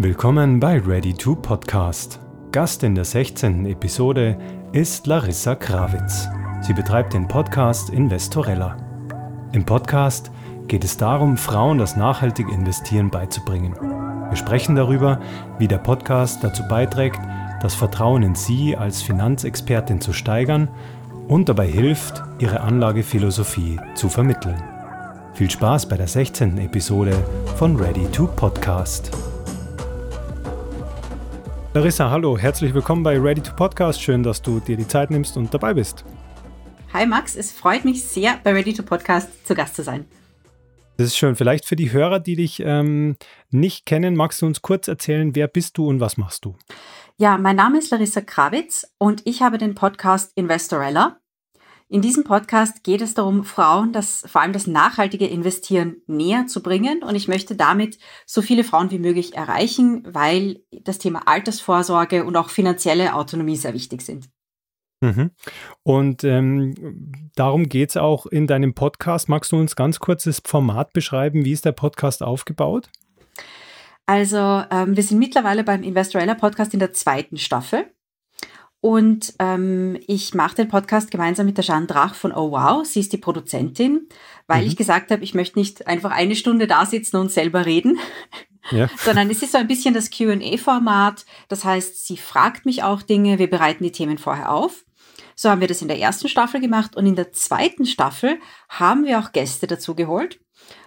Willkommen 0.00 0.60
bei 0.60 0.78
Ready 0.78 1.12
to 1.12 1.34
Podcast. 1.34 2.20
Gast 2.52 2.84
in 2.84 2.94
der 2.94 3.04
16. 3.04 3.66
Episode 3.66 4.38
ist 4.70 5.08
Larissa 5.08 5.56
Krawitz. 5.56 6.28
Sie 6.60 6.72
betreibt 6.72 7.14
den 7.14 7.26
Podcast 7.26 7.90
Investorella. 7.90 8.76
Im 9.50 9.64
Podcast 9.64 10.30
geht 10.68 10.84
es 10.84 10.98
darum, 10.98 11.36
Frauen 11.36 11.78
das 11.78 11.96
nachhaltige 11.96 12.52
Investieren 12.52 13.10
beizubringen. 13.10 13.74
Wir 14.28 14.36
sprechen 14.36 14.76
darüber, 14.76 15.18
wie 15.58 15.66
der 15.66 15.78
Podcast 15.78 16.44
dazu 16.44 16.62
beiträgt, 16.68 17.18
das 17.60 17.74
Vertrauen 17.74 18.22
in 18.22 18.36
Sie 18.36 18.76
als 18.76 19.02
Finanzexpertin 19.02 20.00
zu 20.00 20.12
steigern 20.12 20.68
und 21.26 21.48
dabei 21.48 21.66
hilft, 21.66 22.22
Ihre 22.38 22.60
Anlagephilosophie 22.60 23.80
zu 23.96 24.08
vermitteln. 24.08 24.62
Viel 25.34 25.50
Spaß 25.50 25.88
bei 25.88 25.96
der 25.96 26.06
16. 26.06 26.56
Episode 26.58 27.16
von 27.56 27.74
Ready 27.74 28.06
to 28.12 28.28
Podcast. 28.28 29.10
Larissa, 31.74 32.10
hallo, 32.10 32.38
herzlich 32.38 32.72
willkommen 32.72 33.02
bei 33.02 33.18
Ready 33.18 33.42
to 33.42 33.54
Podcast. 33.54 34.00
Schön, 34.00 34.22
dass 34.22 34.40
du 34.40 34.58
dir 34.58 34.76
die 34.76 34.88
Zeit 34.88 35.10
nimmst 35.10 35.36
und 35.36 35.52
dabei 35.52 35.74
bist. 35.74 36.02
Hi 36.94 37.04
Max, 37.04 37.36
es 37.36 37.52
freut 37.52 37.84
mich 37.84 38.02
sehr, 38.04 38.40
bei 38.42 38.54
Ready 38.54 38.72
to 38.72 38.82
Podcast 38.82 39.46
zu 39.46 39.54
Gast 39.54 39.76
zu 39.76 39.82
sein. 39.82 40.06
Das 40.96 41.08
ist 41.08 41.18
schön. 41.18 41.36
Vielleicht 41.36 41.66
für 41.66 41.76
die 41.76 41.92
Hörer, 41.92 42.20
die 42.20 42.36
dich 42.36 42.60
ähm, 42.64 43.16
nicht 43.50 43.84
kennen, 43.84 44.16
magst 44.16 44.40
du 44.40 44.46
uns 44.46 44.62
kurz 44.62 44.88
erzählen, 44.88 45.34
wer 45.34 45.46
bist 45.46 45.76
du 45.76 45.86
und 45.86 46.00
was 46.00 46.16
machst 46.16 46.46
du? 46.46 46.56
Ja, 47.18 47.36
mein 47.36 47.56
Name 47.56 47.78
ist 47.78 47.90
Larissa 47.90 48.22
Krawitz 48.22 48.86
und 48.96 49.26
ich 49.26 49.42
habe 49.42 49.58
den 49.58 49.74
Podcast 49.74 50.32
Investorella. 50.36 51.18
In 51.90 52.02
diesem 52.02 52.22
Podcast 52.22 52.84
geht 52.84 53.00
es 53.00 53.14
darum, 53.14 53.44
Frauen 53.44 53.92
das, 53.92 54.22
vor 54.26 54.42
allem 54.42 54.52
das 54.52 54.66
nachhaltige 54.66 55.26
Investieren 55.26 56.02
näher 56.06 56.46
zu 56.46 56.62
bringen. 56.62 57.02
Und 57.02 57.14
ich 57.14 57.28
möchte 57.28 57.56
damit 57.56 57.98
so 58.26 58.42
viele 58.42 58.62
Frauen 58.62 58.90
wie 58.90 58.98
möglich 58.98 59.34
erreichen, 59.34 60.02
weil 60.06 60.60
das 60.70 60.98
Thema 60.98 61.22
Altersvorsorge 61.26 62.24
und 62.24 62.36
auch 62.36 62.50
finanzielle 62.50 63.14
Autonomie 63.14 63.56
sehr 63.56 63.72
wichtig 63.72 64.02
sind. 64.02 64.28
Mhm. 65.00 65.30
Und 65.82 66.24
ähm, 66.24 67.30
darum 67.34 67.70
geht 67.70 67.90
es 67.90 67.96
auch 67.96 68.26
in 68.26 68.46
deinem 68.46 68.74
Podcast. 68.74 69.30
Magst 69.30 69.52
du 69.52 69.56
uns 69.56 69.74
ganz 69.74 69.98
kurz 69.98 70.24
das 70.24 70.42
Format 70.44 70.92
beschreiben? 70.92 71.46
Wie 71.46 71.52
ist 71.52 71.64
der 71.64 71.72
Podcast 71.72 72.22
aufgebaut? 72.22 72.90
Also, 74.04 74.36
ähm, 74.70 74.94
wir 74.94 75.02
sind 75.02 75.18
mittlerweile 75.18 75.64
beim 75.64 75.82
Investorella 75.82 76.34
Podcast 76.34 76.74
in 76.74 76.80
der 76.80 76.92
zweiten 76.92 77.38
Staffel. 77.38 77.86
Und 78.80 79.34
ähm, 79.40 79.98
ich 80.06 80.34
mache 80.34 80.54
den 80.54 80.68
Podcast 80.68 81.10
gemeinsam 81.10 81.46
mit 81.46 81.56
der 81.56 81.64
Jeanne 81.64 81.86
Drach 81.86 82.14
von 82.14 82.32
Oh 82.32 82.52
Wow. 82.52 82.86
Sie 82.86 83.00
ist 83.00 83.12
die 83.12 83.18
Produzentin, 83.18 84.08
weil 84.46 84.62
mhm. 84.62 84.68
ich 84.68 84.76
gesagt 84.76 85.10
habe, 85.10 85.24
ich 85.24 85.34
möchte 85.34 85.58
nicht 85.58 85.86
einfach 85.88 86.12
eine 86.12 86.36
Stunde 86.36 86.68
da 86.68 86.86
sitzen 86.86 87.16
und 87.16 87.32
selber 87.32 87.66
reden, 87.66 87.98
ja. 88.70 88.88
sondern 88.98 89.30
es 89.30 89.42
ist 89.42 89.52
so 89.52 89.58
ein 89.58 89.66
bisschen 89.66 89.94
das 89.94 90.10
QA-Format. 90.10 91.26
Das 91.48 91.64
heißt, 91.64 92.06
sie 92.06 92.16
fragt 92.16 92.66
mich 92.66 92.84
auch 92.84 93.02
Dinge, 93.02 93.40
wir 93.40 93.50
bereiten 93.50 93.82
die 93.82 93.92
Themen 93.92 94.18
vorher 94.18 94.52
auf. 94.52 94.84
So 95.34 95.50
haben 95.50 95.60
wir 95.60 95.68
das 95.68 95.82
in 95.82 95.88
der 95.88 95.98
ersten 95.98 96.28
Staffel 96.28 96.60
gemacht 96.60 96.96
und 96.96 97.06
in 97.06 97.16
der 97.16 97.32
zweiten 97.32 97.86
Staffel 97.86 98.38
haben 98.68 99.04
wir 99.04 99.18
auch 99.18 99.32
Gäste 99.32 99.66
dazu 99.66 99.96
geholt. 99.96 100.40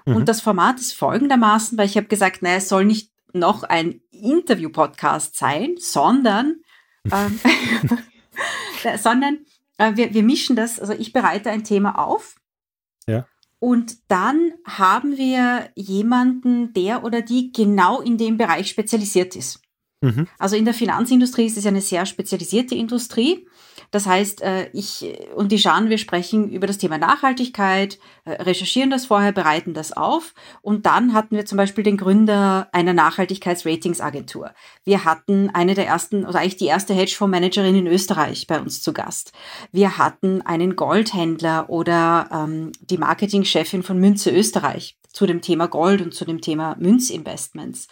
Mhm. 0.06 0.16
Und 0.16 0.30
das 0.30 0.40
Format 0.40 0.80
ist 0.80 0.94
folgendermaßen, 0.94 1.78
weil 1.78 1.88
ich 1.88 1.98
habe 1.98 2.08
gesagt, 2.08 2.42
naja, 2.42 2.58
es 2.58 2.70
soll 2.70 2.86
nicht 2.86 3.12
noch 3.34 3.64
ein 3.64 4.02
Interview-Podcast 4.12 5.38
sein, 5.38 5.76
sondern 5.78 6.58
sondern 8.98 9.40
äh, 9.78 9.96
wir, 9.96 10.14
wir 10.14 10.24
mischen 10.24 10.56
das, 10.56 10.80
also 10.80 10.94
ich 10.94 11.14
bereite 11.14 11.50
ein 11.50 11.64
Thema 11.64 11.98
auf. 11.98 12.36
Ja. 13.08 13.28
Und 13.60 13.98
dann 14.08 14.54
haben 14.66 15.18
wir 15.18 15.70
jemanden, 15.76 16.74
der 16.74 17.04
oder 17.04 17.22
die 17.22 17.52
genau 17.52 18.02
in 18.02 18.18
dem 18.18 18.38
Bereich 18.38 18.70
spezialisiert 18.70 19.36
ist. 19.36 19.62
Mhm. 20.02 20.28
Also 20.40 20.56
in 20.56 20.66
der 20.66 20.74
Finanzindustrie 20.74 21.46
ist 21.46 21.58
es 21.58 21.64
ja 21.64 21.70
eine 21.70 21.82
sehr 21.82 22.06
spezialisierte 22.06 22.76
Industrie. 22.76 23.48
Das 23.92 24.06
heißt, 24.06 24.42
äh, 24.42 24.70
ich 24.72 25.06
und 25.36 25.52
die 25.52 25.58
Jeanne, 25.58 25.90
wir 25.90 25.98
sprechen 25.98 26.50
über 26.50 26.66
das 26.66 26.78
Thema 26.78 26.98
Nachhaltigkeit, 26.98 28.00
äh, 28.24 28.32
recherchieren 28.42 28.90
das 28.90 29.06
vorher, 29.06 29.34
bereiten 29.34 29.74
das 29.74 29.92
auf. 29.92 30.34
Und 30.62 30.86
dann 30.86 31.14
hatten 31.14 31.36
wir 31.36 31.46
zum 31.46 31.58
Beispiel 31.58 31.84
den 31.84 31.98
Gründer 31.98 32.70
einer 32.72 32.94
Nachhaltigkeitsratingsagentur. 32.94 34.52
Wir 34.86 35.04
hatten 35.04 35.50
eine 35.54 35.76
der 35.76 35.88
ersten, 35.88 36.26
oder 36.26 36.40
eigentlich 36.40 36.58
die 36.58 36.68
erste 36.68 36.94
Hedgefondsmanagerin 36.94 37.76
in 37.76 37.88
Österreich 37.88 38.48
bei 38.48 38.60
uns 38.60 38.82
zu 38.82 38.94
Gast. 38.94 39.34
Wir 39.74 39.98
hatten 39.98 40.42
einen 40.42 40.78
Goldhändler 40.78 41.70
oder 41.70 42.30
ähm, 42.32 42.72
die 42.80 42.98
Marketingchefin 42.98 43.84
von 43.84 44.00
Münze 44.00 44.32
Österreich 44.32 44.98
zu 45.12 45.26
dem 45.26 45.42
Thema 45.42 45.68
Gold 45.68 46.02
und 46.02 46.14
zu 46.14 46.24
dem 46.24 46.40
Thema 46.40 46.78
Münzinvestments. 46.80 47.88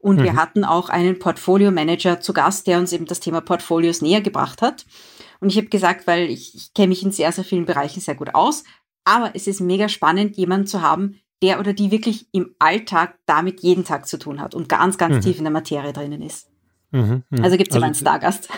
Und 0.00 0.18
mhm. 0.18 0.24
wir 0.24 0.36
hatten 0.36 0.64
auch 0.64 0.88
einen 0.88 1.18
Portfolio-Manager 1.18 2.20
zu 2.20 2.32
Gast, 2.32 2.66
der 2.66 2.78
uns 2.78 2.92
eben 2.92 3.06
das 3.06 3.20
Thema 3.20 3.40
Portfolios 3.40 4.02
näher 4.02 4.20
gebracht 4.20 4.60
hat. 4.60 4.84
Und 5.44 5.50
ich 5.50 5.58
habe 5.58 5.68
gesagt, 5.68 6.06
weil 6.06 6.30
ich, 6.30 6.54
ich 6.54 6.72
kenne 6.72 6.88
mich 6.88 7.02
in 7.02 7.12
sehr, 7.12 7.30
sehr 7.30 7.44
vielen 7.44 7.66
Bereichen 7.66 8.00
sehr 8.00 8.14
gut 8.14 8.34
aus, 8.34 8.64
aber 9.04 9.32
es 9.34 9.46
ist 9.46 9.60
mega 9.60 9.90
spannend, 9.90 10.38
jemanden 10.38 10.66
zu 10.66 10.80
haben, 10.80 11.20
der 11.42 11.60
oder 11.60 11.74
die 11.74 11.90
wirklich 11.90 12.28
im 12.32 12.54
Alltag 12.58 13.18
damit 13.26 13.60
jeden 13.60 13.84
Tag 13.84 14.08
zu 14.08 14.18
tun 14.18 14.40
hat 14.40 14.54
und 14.54 14.70
ganz, 14.70 14.96
ganz 14.96 15.16
mhm. 15.16 15.20
tief 15.20 15.36
in 15.36 15.44
der 15.44 15.52
Materie 15.52 15.92
drinnen 15.92 16.22
ist. 16.22 16.48
Mhm, 16.92 17.24
mh. 17.28 17.42
Also 17.42 17.58
gibt 17.58 17.68
es 17.68 17.74
also, 17.74 17.76
immer 17.76 17.86
einen 17.88 17.94
Stargast. 17.94 18.48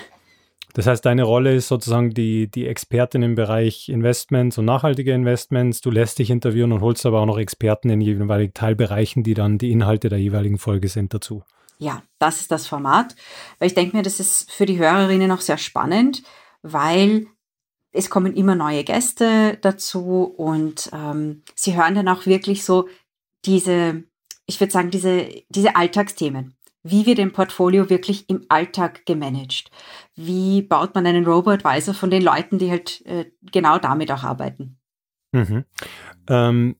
Das 0.74 0.86
heißt, 0.86 1.04
deine 1.04 1.24
Rolle 1.24 1.56
ist 1.56 1.66
sozusagen 1.66 2.10
die, 2.10 2.48
die 2.48 2.68
Expertin 2.68 3.24
im 3.24 3.34
Bereich 3.34 3.88
Investments 3.88 4.56
und 4.56 4.66
nachhaltige 4.66 5.12
Investments. 5.12 5.80
Du 5.80 5.90
lässt 5.90 6.20
dich 6.20 6.30
interviewen 6.30 6.70
und 6.70 6.82
holst 6.82 7.04
aber 7.04 7.20
auch 7.20 7.26
noch 7.26 7.38
Experten 7.38 7.90
in 7.90 8.00
jeweiligen 8.00 8.54
Teilbereichen, 8.54 9.24
die 9.24 9.34
dann 9.34 9.58
die 9.58 9.72
Inhalte 9.72 10.08
der 10.08 10.20
jeweiligen 10.20 10.58
Folge 10.58 10.86
sind 10.86 11.12
dazu. 11.12 11.42
Ja, 11.78 12.04
das 12.20 12.42
ist 12.42 12.52
das 12.52 12.68
Format. 12.68 13.16
Weil 13.58 13.66
ich 13.66 13.74
denke 13.74 13.96
mir, 13.96 14.04
das 14.04 14.20
ist 14.20 14.52
für 14.52 14.66
die 14.66 14.78
Hörerinnen 14.78 15.32
auch 15.32 15.40
sehr 15.40 15.58
spannend, 15.58 16.22
weil 16.72 17.26
es 17.92 18.10
kommen 18.10 18.34
immer 18.34 18.54
neue 18.54 18.84
Gäste 18.84 19.58
dazu 19.60 20.24
und 20.24 20.90
ähm, 20.92 21.42
sie 21.54 21.76
hören 21.76 21.94
dann 21.94 22.08
auch 22.08 22.26
wirklich 22.26 22.64
so 22.64 22.88
diese, 23.44 24.04
ich 24.46 24.60
würde 24.60 24.72
sagen, 24.72 24.90
diese, 24.90 25.28
diese 25.48 25.76
Alltagsthemen. 25.76 26.54
Wie 26.82 27.06
wird 27.06 27.18
ein 27.18 27.32
Portfolio 27.32 27.90
wirklich 27.90 28.28
im 28.28 28.44
Alltag 28.48 29.06
gemanagt? 29.06 29.70
Wie 30.14 30.62
baut 30.62 30.94
man 30.94 31.06
einen 31.06 31.26
Robo-Advisor 31.26 31.94
von 31.94 32.10
den 32.10 32.22
Leuten, 32.22 32.58
die 32.58 32.70
halt 32.70 33.04
äh, 33.06 33.24
genau 33.50 33.78
damit 33.78 34.12
auch 34.12 34.22
arbeiten? 34.22 34.78
Mhm. 35.32 35.64
Ähm, 36.28 36.76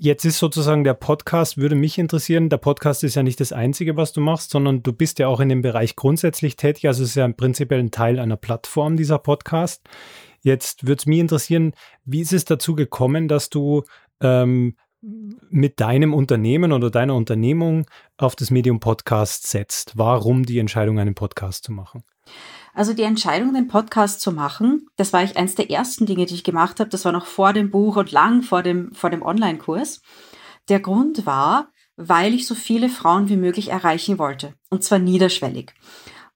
Jetzt 0.00 0.24
ist 0.24 0.38
sozusagen 0.38 0.84
der 0.84 0.94
Podcast, 0.94 1.56
würde 1.56 1.74
mich 1.74 1.98
interessieren. 1.98 2.48
Der 2.50 2.58
Podcast 2.58 3.02
ist 3.02 3.16
ja 3.16 3.24
nicht 3.24 3.40
das 3.40 3.52
Einzige, 3.52 3.96
was 3.96 4.12
du 4.12 4.20
machst, 4.20 4.50
sondern 4.50 4.84
du 4.84 4.92
bist 4.92 5.18
ja 5.18 5.26
auch 5.26 5.40
in 5.40 5.48
dem 5.48 5.60
Bereich 5.60 5.96
grundsätzlich 5.96 6.54
tätig. 6.54 6.86
Also 6.86 7.02
es 7.02 7.10
ist 7.10 7.14
ja 7.16 7.24
im 7.24 7.34
Prinzip 7.34 7.72
ein 7.72 7.90
Teil 7.90 8.20
einer 8.20 8.36
Plattform, 8.36 8.96
dieser 8.96 9.18
Podcast. 9.18 9.82
Jetzt 10.40 10.86
würde 10.86 11.00
es 11.00 11.06
mich 11.06 11.18
interessieren, 11.18 11.72
wie 12.04 12.20
ist 12.20 12.32
es 12.32 12.44
dazu 12.44 12.76
gekommen, 12.76 13.26
dass 13.26 13.50
du 13.50 13.82
ähm, 14.20 14.76
mit 15.00 15.80
deinem 15.80 16.14
Unternehmen 16.14 16.70
oder 16.70 16.90
deiner 16.90 17.16
Unternehmung 17.16 17.86
auf 18.18 18.36
das 18.36 18.52
Medium 18.52 18.78
Podcast 18.78 19.48
setzt? 19.48 19.98
Warum 19.98 20.44
die 20.44 20.60
Entscheidung, 20.60 21.00
einen 21.00 21.16
Podcast 21.16 21.64
zu 21.64 21.72
machen? 21.72 22.04
Also 22.74 22.92
die 22.92 23.02
Entscheidung, 23.02 23.54
den 23.54 23.68
Podcast 23.68 24.20
zu 24.20 24.32
machen, 24.32 24.86
das 24.96 25.12
war 25.12 25.22
ich 25.22 25.36
eins 25.36 25.54
der 25.54 25.70
ersten 25.70 26.06
Dinge, 26.06 26.26
die 26.26 26.34
ich 26.34 26.44
gemacht 26.44 26.80
habe. 26.80 26.90
Das 26.90 27.04
war 27.04 27.12
noch 27.12 27.26
vor 27.26 27.52
dem 27.52 27.70
Buch 27.70 27.96
und 27.96 28.12
lang 28.12 28.42
vor 28.42 28.62
dem, 28.62 28.92
vor 28.94 29.10
dem 29.10 29.22
Online-Kurs. 29.22 30.00
Der 30.68 30.80
Grund 30.80 31.26
war, 31.26 31.68
weil 31.96 32.34
ich 32.34 32.46
so 32.46 32.54
viele 32.54 32.88
Frauen 32.88 33.28
wie 33.28 33.36
möglich 33.36 33.70
erreichen 33.70 34.18
wollte. 34.18 34.54
Und 34.70 34.84
zwar 34.84 34.98
niederschwellig. 34.98 35.74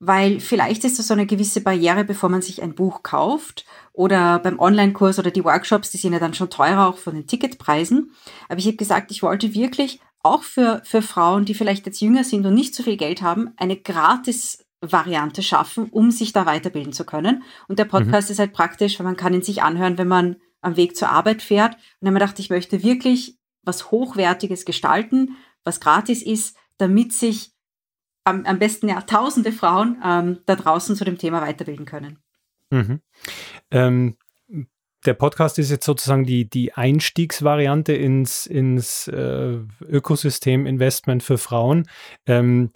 Weil 0.00 0.40
vielleicht 0.40 0.84
ist 0.84 0.98
das 0.98 1.06
so 1.06 1.14
eine 1.14 1.26
gewisse 1.26 1.60
Barriere, 1.60 2.04
bevor 2.04 2.28
man 2.28 2.42
sich 2.42 2.60
ein 2.60 2.74
Buch 2.74 3.04
kauft 3.04 3.64
oder 3.92 4.40
beim 4.40 4.58
Online-Kurs 4.58 5.20
oder 5.20 5.30
die 5.30 5.44
Workshops, 5.44 5.90
die 5.92 5.98
sind 5.98 6.12
ja 6.12 6.18
dann 6.18 6.34
schon 6.34 6.50
teurer 6.50 6.88
auch 6.88 6.98
von 6.98 7.14
den 7.14 7.28
Ticketpreisen. 7.28 8.10
Aber 8.48 8.58
ich 8.58 8.66
habe 8.66 8.76
gesagt, 8.76 9.12
ich 9.12 9.22
wollte 9.22 9.54
wirklich 9.54 10.00
auch 10.24 10.42
für, 10.42 10.82
für 10.84 11.02
Frauen, 11.02 11.44
die 11.44 11.54
vielleicht 11.54 11.86
jetzt 11.86 12.00
jünger 12.00 12.24
sind 12.24 12.44
und 12.44 12.54
nicht 12.54 12.74
so 12.74 12.82
viel 12.82 12.96
Geld 12.96 13.22
haben, 13.22 13.50
eine 13.56 13.76
gratis 13.76 14.64
Variante 14.82 15.42
schaffen, 15.42 15.88
um 15.90 16.10
sich 16.10 16.32
da 16.32 16.44
weiterbilden 16.44 16.92
zu 16.92 17.04
können. 17.04 17.44
Und 17.68 17.78
der 17.78 17.84
Podcast 17.84 18.28
mhm. 18.28 18.32
ist 18.32 18.38
halt 18.38 18.52
praktisch, 18.52 18.98
weil 18.98 19.06
man 19.06 19.16
kann 19.16 19.32
ihn 19.32 19.42
sich 19.42 19.62
anhören, 19.62 19.96
wenn 19.96 20.08
man 20.08 20.36
am 20.60 20.76
Weg 20.76 20.96
zur 20.96 21.10
Arbeit 21.10 21.40
fährt. 21.40 21.74
Und 21.74 22.06
dann 22.06 22.14
ich 22.14 22.20
gedacht, 22.20 22.38
ich 22.38 22.50
möchte 22.50 22.82
wirklich 22.82 23.38
was 23.62 23.90
Hochwertiges 23.90 24.64
gestalten, 24.64 25.36
was 25.64 25.80
gratis 25.80 26.22
ist, 26.22 26.56
damit 26.78 27.12
sich 27.12 27.52
am, 28.24 28.44
am 28.44 28.58
besten 28.58 28.88
ja 28.88 29.00
tausende 29.02 29.52
Frauen 29.52 30.00
ähm, 30.04 30.38
da 30.46 30.56
draußen 30.56 30.96
zu 30.96 31.04
dem 31.04 31.18
Thema 31.18 31.40
weiterbilden 31.40 31.86
können. 31.86 32.18
Mhm. 32.70 33.00
Ähm, 33.70 34.16
der 35.04 35.14
Podcast 35.14 35.58
ist 35.58 35.70
jetzt 35.70 35.84
sozusagen 35.84 36.24
die, 36.24 36.48
die 36.48 36.74
Einstiegsvariante 36.74 37.92
ins, 37.92 38.46
ins 38.46 39.08
äh, 39.08 39.58
Ökosystem 39.80 40.66
Investment 40.66 41.22
für 41.22 41.38
Frauen. 41.38 41.88
Ähm, 42.26 42.70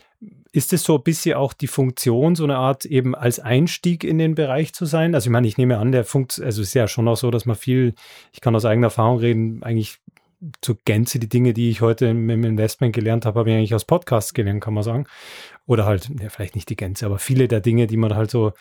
ist 0.56 0.73
es 0.73 0.85
so 0.85 0.97
ein 0.97 1.03
bisschen 1.03 1.35
auch 1.35 1.53
die 1.53 1.67
Funktion, 1.67 2.35
so 2.35 2.44
eine 2.44 2.56
Art 2.56 2.87
eben 2.87 3.14
als 3.14 3.38
Einstieg 3.38 4.05
in 4.05 4.17
den 4.17 4.35
Bereich 4.35 4.73
zu 4.73 4.87
sein? 4.87 5.14
Also 5.14 5.26
ich 5.29 5.31
meine, 5.31 5.47
ich 5.47 5.58
nehme 5.58 5.76
an, 5.76 5.93
der 5.93 6.03
Funkt, 6.03 6.41
also 6.41 6.62
es 6.62 6.69
ist 6.69 6.75
ja 6.75 6.88
schon 6.88 7.06
auch 7.08 7.19
so, 7.19 7.31
dass 7.31 7.44
man 7.44 7.56
viel, 7.56 7.94
ich 8.32 8.41
kann 8.41 8.56
aus 8.56 8.64
eigener 8.64 8.87
Erfahrung 8.87 9.19
reden, 9.19 9.62
eigentlich 9.62 9.99
zur 10.62 10.79
Gänze 10.87 11.19
die 11.19 11.29
Dinge, 11.29 11.53
die 11.53 11.69
ich 11.69 11.82
heute 11.82 12.06
im, 12.06 12.31
Investment 12.31 12.94
gelernt 12.94 13.26
habe, 13.26 13.38
habe 13.38 13.50
ich 13.50 13.56
eigentlich 13.56 13.75
aus 13.75 13.85
Podcasts 13.85 14.32
gelernt, 14.32 14.62
kann 14.62 14.73
man 14.73 14.82
sagen. 14.82 15.06
Oder 15.67 15.85
halt, 15.85 16.08
ja, 16.20 16.31
vielleicht 16.31 16.55
nicht 16.55 16.70
die 16.70 16.76
Gänze, 16.76 17.05
aber 17.05 17.19
viele 17.19 17.49
der 17.49 17.61
Dinge, 17.61 17.87
die 17.87 17.99
man 17.99 18.14
halt 18.14 18.31
so 18.31 18.52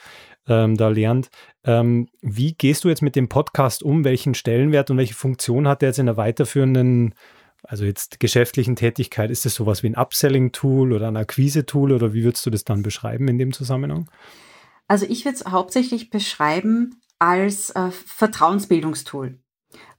ähm, 0.49 0.75
da 0.75 0.89
lernt. 0.89 1.29
Ähm, 1.63 2.09
wie 2.21 2.55
gehst 2.55 2.83
du 2.83 2.89
jetzt 2.89 3.03
mit 3.03 3.15
dem 3.15 3.29
Podcast 3.29 3.83
um? 3.83 4.03
Welchen 4.03 4.33
Stellenwert 4.33 4.91
und 4.91 4.97
welche 4.97 5.13
Funktion 5.13 5.65
hat 5.65 5.81
der 5.81 5.89
jetzt 5.89 5.99
in 5.99 6.07
der 6.07 6.17
weiterführenden, 6.17 7.15
also 7.67 7.85
jetzt 7.85 8.19
geschäftlichen 8.19 8.75
Tätigkeit? 8.75 9.31
Ist 9.31 9.45
das 9.45 9.55
sowas 9.55 9.83
wie 9.83 9.87
ein 9.87 9.95
Upselling-Tool 9.95 10.93
oder 10.93 11.07
ein 11.07 11.17
Akquise-Tool 11.17 11.91
oder 11.91 12.13
wie 12.13 12.23
würdest 12.23 12.45
du 12.45 12.49
das 12.49 12.63
dann 12.63 12.83
beschreiben 12.83 13.27
in 13.27 13.37
dem 13.37 13.53
Zusammenhang? 13.53 14.09
Also 14.87 15.05
ich 15.07 15.25
würde 15.25 15.37
es 15.37 15.45
hauptsächlich 15.45 16.09
beschreiben 16.09 17.01
als 17.19 17.71
äh, 17.71 17.91
Vertrauensbildungstool. 17.91 19.39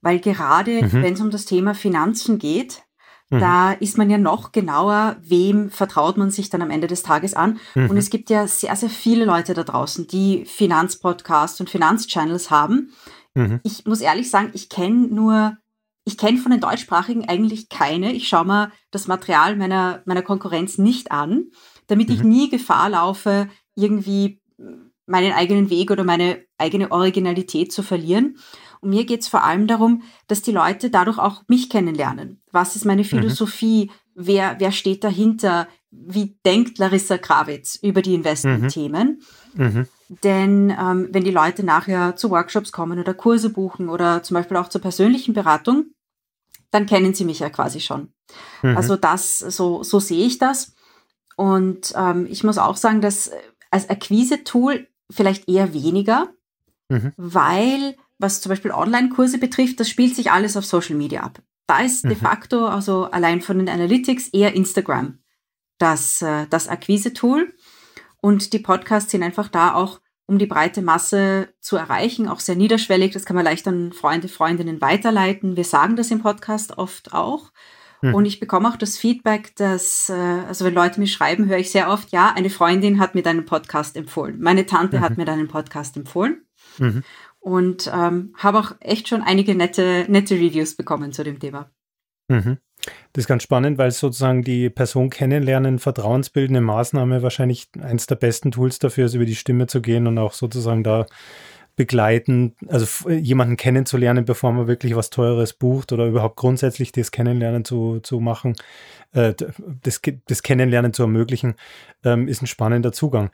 Weil 0.00 0.20
gerade 0.20 0.82
mhm. 0.82 1.02
wenn 1.02 1.14
es 1.14 1.20
um 1.20 1.30
das 1.30 1.44
Thema 1.44 1.74
Finanzen 1.74 2.38
geht, 2.38 2.82
mhm. 3.30 3.40
da 3.40 3.72
ist 3.72 3.98
man 3.98 4.10
ja 4.10 4.18
noch 4.18 4.52
genauer, 4.52 5.16
wem 5.20 5.70
vertraut 5.70 6.16
man 6.16 6.30
sich 6.30 6.50
dann 6.50 6.62
am 6.62 6.70
Ende 6.70 6.86
des 6.86 7.02
Tages 7.02 7.34
an. 7.34 7.58
Mhm. 7.74 7.90
Und 7.90 7.96
es 7.96 8.10
gibt 8.10 8.30
ja 8.30 8.46
sehr, 8.46 8.76
sehr 8.76 8.90
viele 8.90 9.24
Leute 9.24 9.54
da 9.54 9.64
draußen, 9.64 10.06
die 10.06 10.44
Finanzpodcasts 10.44 11.60
und 11.60 11.70
Finanzchannels 11.70 12.50
haben. 12.50 12.92
Mhm. 13.34 13.60
Ich 13.64 13.84
muss 13.86 14.00
ehrlich 14.00 14.30
sagen, 14.30 14.50
ich 14.54 14.68
kenne 14.68 15.08
nur, 15.08 15.56
ich 16.06 16.16
kenne 16.16 16.38
von 16.38 16.52
den 16.52 16.60
deutschsprachigen 16.60 17.28
eigentlich 17.28 17.68
keine. 17.68 18.12
Ich 18.12 18.28
schaue 18.28 18.46
mir 18.46 18.72
das 18.92 19.08
Material 19.08 19.56
meiner, 19.56 20.02
meiner 20.06 20.22
Konkurrenz 20.22 20.78
nicht 20.78 21.10
an, 21.10 21.50
damit 21.88 22.10
ich 22.10 22.22
mhm. 22.22 22.28
nie 22.28 22.48
Gefahr 22.48 22.88
laufe, 22.90 23.48
irgendwie 23.74 24.40
meinen 25.06 25.32
eigenen 25.32 25.68
Weg 25.68 25.90
oder 25.90 26.04
meine 26.04 26.38
eigene 26.58 26.92
Originalität 26.92 27.72
zu 27.72 27.82
verlieren. 27.82 28.38
Und 28.80 28.90
mir 28.90 29.04
geht 29.04 29.22
es 29.22 29.28
vor 29.28 29.42
allem 29.42 29.66
darum, 29.66 30.02
dass 30.28 30.42
die 30.42 30.52
Leute 30.52 30.90
dadurch 30.90 31.18
auch 31.18 31.42
mich 31.48 31.68
kennenlernen. 31.68 32.40
Was 32.52 32.76
ist 32.76 32.84
meine 32.84 33.02
mhm. 33.02 33.06
Philosophie? 33.06 33.86
Mhm. 33.86 33.90
Wer, 34.14 34.56
wer 34.60 34.70
steht 34.70 35.02
dahinter? 35.02 35.66
Wie 35.90 36.38
denkt 36.46 36.78
Larissa 36.78 37.18
Krawitz 37.18 37.80
über 37.82 38.00
die 38.00 38.14
Investmentthemen? 38.14 39.22
Mhm. 39.54 39.64
mhm. 39.64 39.88
Denn 40.22 40.70
ähm, 40.70 41.08
wenn 41.10 41.24
die 41.24 41.32
Leute 41.32 41.64
nachher 41.64 42.14
zu 42.14 42.30
Workshops 42.30 42.70
kommen 42.70 43.00
oder 43.00 43.12
Kurse 43.12 43.50
buchen 43.50 43.88
oder 43.88 44.22
zum 44.22 44.36
Beispiel 44.36 44.56
auch 44.56 44.68
zur 44.68 44.80
persönlichen 44.80 45.34
Beratung, 45.34 45.86
dann 46.70 46.86
kennen 46.86 47.14
sie 47.14 47.24
mich 47.24 47.40
ja 47.40 47.50
quasi 47.50 47.80
schon. 47.80 48.12
Mhm. 48.62 48.76
Also 48.76 48.96
das, 48.96 49.38
so, 49.38 49.82
so 49.82 50.00
sehe 50.00 50.26
ich 50.26 50.38
das. 50.38 50.74
Und 51.36 51.92
ähm, 51.96 52.26
ich 52.28 52.44
muss 52.44 52.58
auch 52.58 52.76
sagen, 52.76 53.00
dass 53.00 53.30
als 53.70 53.88
Akquise-Tool 53.90 54.88
vielleicht 55.10 55.48
eher 55.48 55.72
weniger, 55.74 56.28
mhm. 56.88 57.12
weil 57.16 57.96
was 58.18 58.40
zum 58.40 58.50
Beispiel 58.50 58.70
Online-Kurse 58.70 59.38
betrifft, 59.38 59.78
das 59.78 59.90
spielt 59.90 60.16
sich 60.16 60.30
alles 60.30 60.56
auf 60.56 60.64
Social 60.64 60.96
Media 60.96 61.20
ab. 61.22 61.42
Da 61.66 61.80
ist 61.80 62.04
mhm. 62.04 62.10
de 62.10 62.18
facto, 62.18 62.66
also 62.66 63.04
allein 63.04 63.42
von 63.42 63.58
den 63.58 63.68
Analytics, 63.68 64.28
eher 64.28 64.54
Instagram 64.54 65.18
das, 65.78 66.22
äh, 66.22 66.46
das 66.48 66.68
Akquise-Tool. 66.68 67.54
Und 68.20 68.52
die 68.52 68.58
Podcasts 68.58 69.10
sind 69.10 69.22
einfach 69.22 69.48
da 69.48 69.74
auch, 69.74 70.00
um 70.26 70.38
die 70.38 70.46
breite 70.46 70.82
Masse 70.82 71.49
zu 71.61 71.76
erreichen, 71.76 72.28
auch 72.28 72.40
sehr 72.40 72.56
niederschwellig. 72.56 73.12
Das 73.12 73.25
kann 73.25 73.37
man 73.37 73.44
leicht 73.44 73.67
an 73.69 73.93
Freunde, 73.93 74.28
Freundinnen 74.28 74.81
weiterleiten. 74.81 75.56
Wir 75.56 75.64
sagen 75.64 75.96
das 75.96 76.11
im 76.11 76.20
Podcast 76.20 76.78
oft 76.78 77.12
auch. 77.12 77.52
Mhm. 78.02 78.14
Und 78.14 78.26
ich 78.26 78.40
bekomme 78.40 78.69
auch 78.69 78.76
das 78.76 78.99
Feedback, 78.99 79.55
dass, 79.56 80.08
äh, 80.08 80.12
also 80.12 80.64
wenn 80.64 80.75
Leute 80.75 81.00
mir 81.00 81.06
schreiben, 81.06 81.49
höre 81.49 81.58
ich 81.58 81.70
sehr 81.70 81.88
oft, 81.88 82.11
ja, 82.11 82.32
eine 82.34 82.50
Freundin 82.50 82.99
hat 82.99 83.14
mir 83.14 83.23
deinen 83.23 83.44
Podcast 83.44 83.96
empfohlen. 83.96 84.40
Meine 84.40 84.67
Tante 84.67 84.99
mhm. 84.99 85.00
hat 85.02 85.17
mir 85.17 85.25
deinen 85.25 85.49
Podcast 85.49 85.96
empfohlen. 85.96 86.44
Mhm. 86.78 87.05
Und 87.38 87.90
ähm, 87.94 88.34
habe 88.37 88.58
auch 88.58 88.73
echt 88.81 89.06
schon 89.06 89.23
einige 89.23 89.55
nette, 89.55 90.06
nette 90.08 90.34
Reviews 90.34 90.75
bekommen 90.75 91.12
zu 91.12 91.23
dem 91.23 91.38
Thema. 91.38 91.70
Mhm. 92.28 92.58
Das 93.12 93.23
ist 93.23 93.28
ganz 93.28 93.43
spannend, 93.43 93.78
weil 93.78 93.90
sozusagen 93.90 94.43
die 94.43 94.70
Person 94.70 95.11
kennenlernen, 95.11 95.78
vertrauensbildende 95.78 96.61
Maßnahme 96.61 97.23
wahrscheinlich 97.23 97.69
eins 97.81 98.06
der 98.06 98.17
besten 98.17 98.52
Tools 98.52 98.78
dafür 98.78 99.06
ist, 99.06 99.14
über 99.14 99.25
die 99.25 99.34
Stimme 99.34 99.67
zu 99.67 99.81
gehen 99.81 100.06
und 100.06 100.19
auch 100.19 100.32
sozusagen 100.32 100.84
da 100.84 101.06
begleiten, 101.76 102.55
also 102.69 103.11
jemanden 103.11 103.56
kennenzulernen, 103.56 104.25
bevor 104.25 104.52
man 104.52 104.67
wirklich 104.67 104.96
was 104.96 105.11
Teures 105.11 105.52
bucht 105.52 105.93
oder 105.93 106.06
überhaupt 106.06 106.37
grundsätzlich 106.37 106.90
das 106.90 107.11
Kennenlernen 107.11 107.64
zu, 107.67 108.00
zu 108.00 108.19
machen, 108.20 108.55
äh, 109.12 109.34
das, 109.82 110.00
das 110.26 110.42
Kennenlernen 110.42 110.92
zu 110.92 111.02
ermöglichen, 111.02 111.54
ähm, 112.04 112.28
ist 112.28 112.42
ein 112.42 112.46
spannender 112.46 112.92
Zugang. 112.92 113.30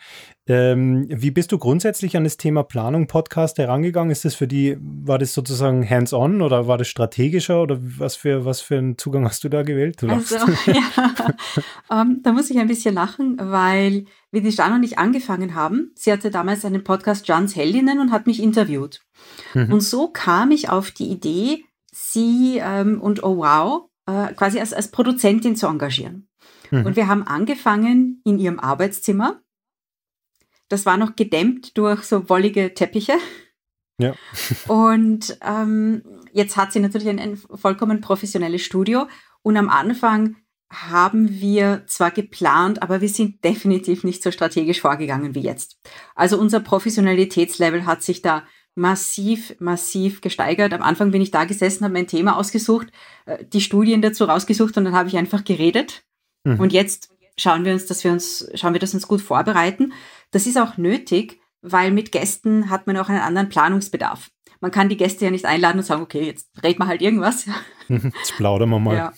Ähm, 0.47 1.07
wie 1.09 1.31
bist 1.31 1.53
du 1.53 1.59
grundsätzlich 1.59 2.17
an 2.17 2.25
das 2.25 2.37
Thema 2.37 2.63
Planung, 2.65 3.07
Podcast 3.07 3.59
herangegangen? 3.59 4.11
Ist 4.11 4.25
das 4.25 4.35
für 4.35 4.49
die, 4.49 4.77
war 4.81 5.19
das 5.19 5.35
sozusagen 5.35 5.89
hands-on 5.89 6.43
oder 6.43 6.67
war 6.67 6.79
das 6.79 6.89
strategischer 6.89 7.63
oder 7.63 7.79
was 7.81 8.17
für, 8.17 8.45
was 8.45 8.61
für 8.61 8.79
einen 8.79 8.99
Zugang 8.99 9.25
hast 9.25 9.45
du 9.45 9.49
da 9.49 9.63
gewählt? 9.63 10.03
Du 10.03 10.09
also, 10.09 10.37
ja, 10.67 10.83
um, 11.89 11.99
ähm, 11.99 12.21
da 12.23 12.33
muss 12.33 12.51
ich 12.51 12.59
ein 12.59 12.69
bisschen 12.69 12.95
lachen, 12.95 13.37
weil 13.41 14.07
wir 14.31 14.43
die 14.43 14.51
Jan 14.51 14.73
und 14.73 14.83
ich 14.83 14.99
angefangen 14.99 15.55
haben. 15.55 15.93
Sie 15.95 16.11
hatte 16.11 16.31
damals 16.31 16.65
einen 16.65 16.83
Podcast 16.83 17.29
Jans 17.29 17.55
Heldinnen 17.55 18.01
und 18.01 18.11
hat 18.11 18.27
mich 18.27 18.43
interviewt. 18.43 19.01
Mhm. 19.55 19.75
Und 19.75 19.81
so 19.81 20.09
kam 20.09 20.51
ich 20.51 20.71
auf 20.71 20.91
die 20.91 21.07
Idee, 21.07 21.65
sie 21.93 22.61
ähm, 22.61 23.01
und 23.01 23.23
Oh 23.23 23.37
Wow 23.37 23.92
äh, 24.07 24.33
quasi 24.35 24.61
als, 24.61 24.73
als 24.73 24.91
Produzentin 24.91 25.57
zu 25.57 25.67
engagieren. 25.67 26.29
Mhm. 26.71 26.87
Und 26.87 26.97
wir 26.97 27.07
haben 27.07 27.23
angefangen 27.23 28.21
in 28.25 28.39
ihrem 28.39 28.59
Arbeitszimmer. 28.59 29.41
Das 30.69 30.87
war 30.87 30.97
noch 30.97 31.17
gedämmt 31.17 31.77
durch 31.77 32.03
so 32.05 32.29
wollige 32.29 32.75
Teppiche. 32.75 33.15
Ja. 33.99 34.15
und 34.69 35.39
ähm, 35.43 36.03
jetzt 36.33 36.57
hat 36.57 36.73
sie 36.73 36.81
natürlich 36.81 37.09
ein, 37.09 37.19
ein 37.19 37.37
vollkommen 37.37 38.01
professionelles 38.01 38.63
Studio. 38.63 39.07
Und 39.43 39.57
am 39.57 39.69
Anfang 39.69 40.37
haben 40.73 41.41
wir 41.41 41.85
zwar 41.87 42.11
geplant, 42.11 42.83
aber 42.83 43.03
wir 43.03 43.09
sind 43.09 43.45
definitiv 43.45 44.05
nicht 44.05 44.23
so 44.23 44.31
strategisch 44.31 44.81
vorgegangen 44.81 45.35
wie 45.35 45.41
jetzt. 45.41 45.79
Also 46.15 46.39
unser 46.39 46.61
Professionalitätslevel 46.61 47.85
hat 47.85 48.03
sich 48.03 48.23
da 48.23 48.45
massiv, 48.75 49.55
massiv 49.61 50.21
gesteigert. 50.21 50.73
Am 50.73 50.83
Anfang 50.83 51.11
bin 51.11 51.23
ich 51.23 51.31
da 51.31 51.45
gesessen, 51.45 51.85
habe 51.85 51.95
mein 51.95 52.07
Thema 52.07 52.37
ausgesucht, 52.37 52.89
äh, 53.27 53.45
die 53.45 53.61
Studien 53.61 54.03
dazu 54.03 54.25
rausgesucht 54.25 54.77
und 54.77 54.85
dann 54.85 54.95
habe 54.95 55.09
ich 55.09 55.17
einfach 55.17 55.45
geredet. 55.45 56.05
Mhm. 56.45 56.61
Und 56.61 56.73
jetzt 56.73 57.11
schauen 57.37 57.65
wir 57.65 57.73
uns, 57.73 57.87
dass 57.87 58.05
wir 58.05 58.13
uns, 58.13 58.51
schauen 58.55 58.73
wir, 58.73 58.81
dass 58.81 58.93
wir 58.93 58.97
uns 58.97 59.09
gut 59.09 59.21
vorbereiten. 59.21 59.93
Das 60.31 60.47
ist 60.47 60.59
auch 60.59 60.77
nötig, 60.77 61.41
weil 61.61 61.91
mit 61.91 62.13
Gästen 62.13 62.71
hat 62.71 62.87
man 62.87 62.97
auch 62.97 63.09
einen 63.09 63.21
anderen 63.21 63.49
Planungsbedarf 63.49 64.31
man 64.63 64.71
kann 64.71 64.89
die 64.89 64.97
Gäste 64.97 65.25
ja 65.25 65.31
nicht 65.33 65.45
einladen 65.45 65.79
und 65.79 65.85
sagen, 65.85 66.03
okay, 66.03 66.25
jetzt 66.25 66.49
reden 66.63 66.79
wir 66.79 66.87
halt 66.87 67.03
irgendwas. 67.03 67.47
Jetzt 67.89 68.37
plaudern 68.37 68.71
wir 68.71 68.79
mal. 68.79 68.97
Ja. 68.97 69.13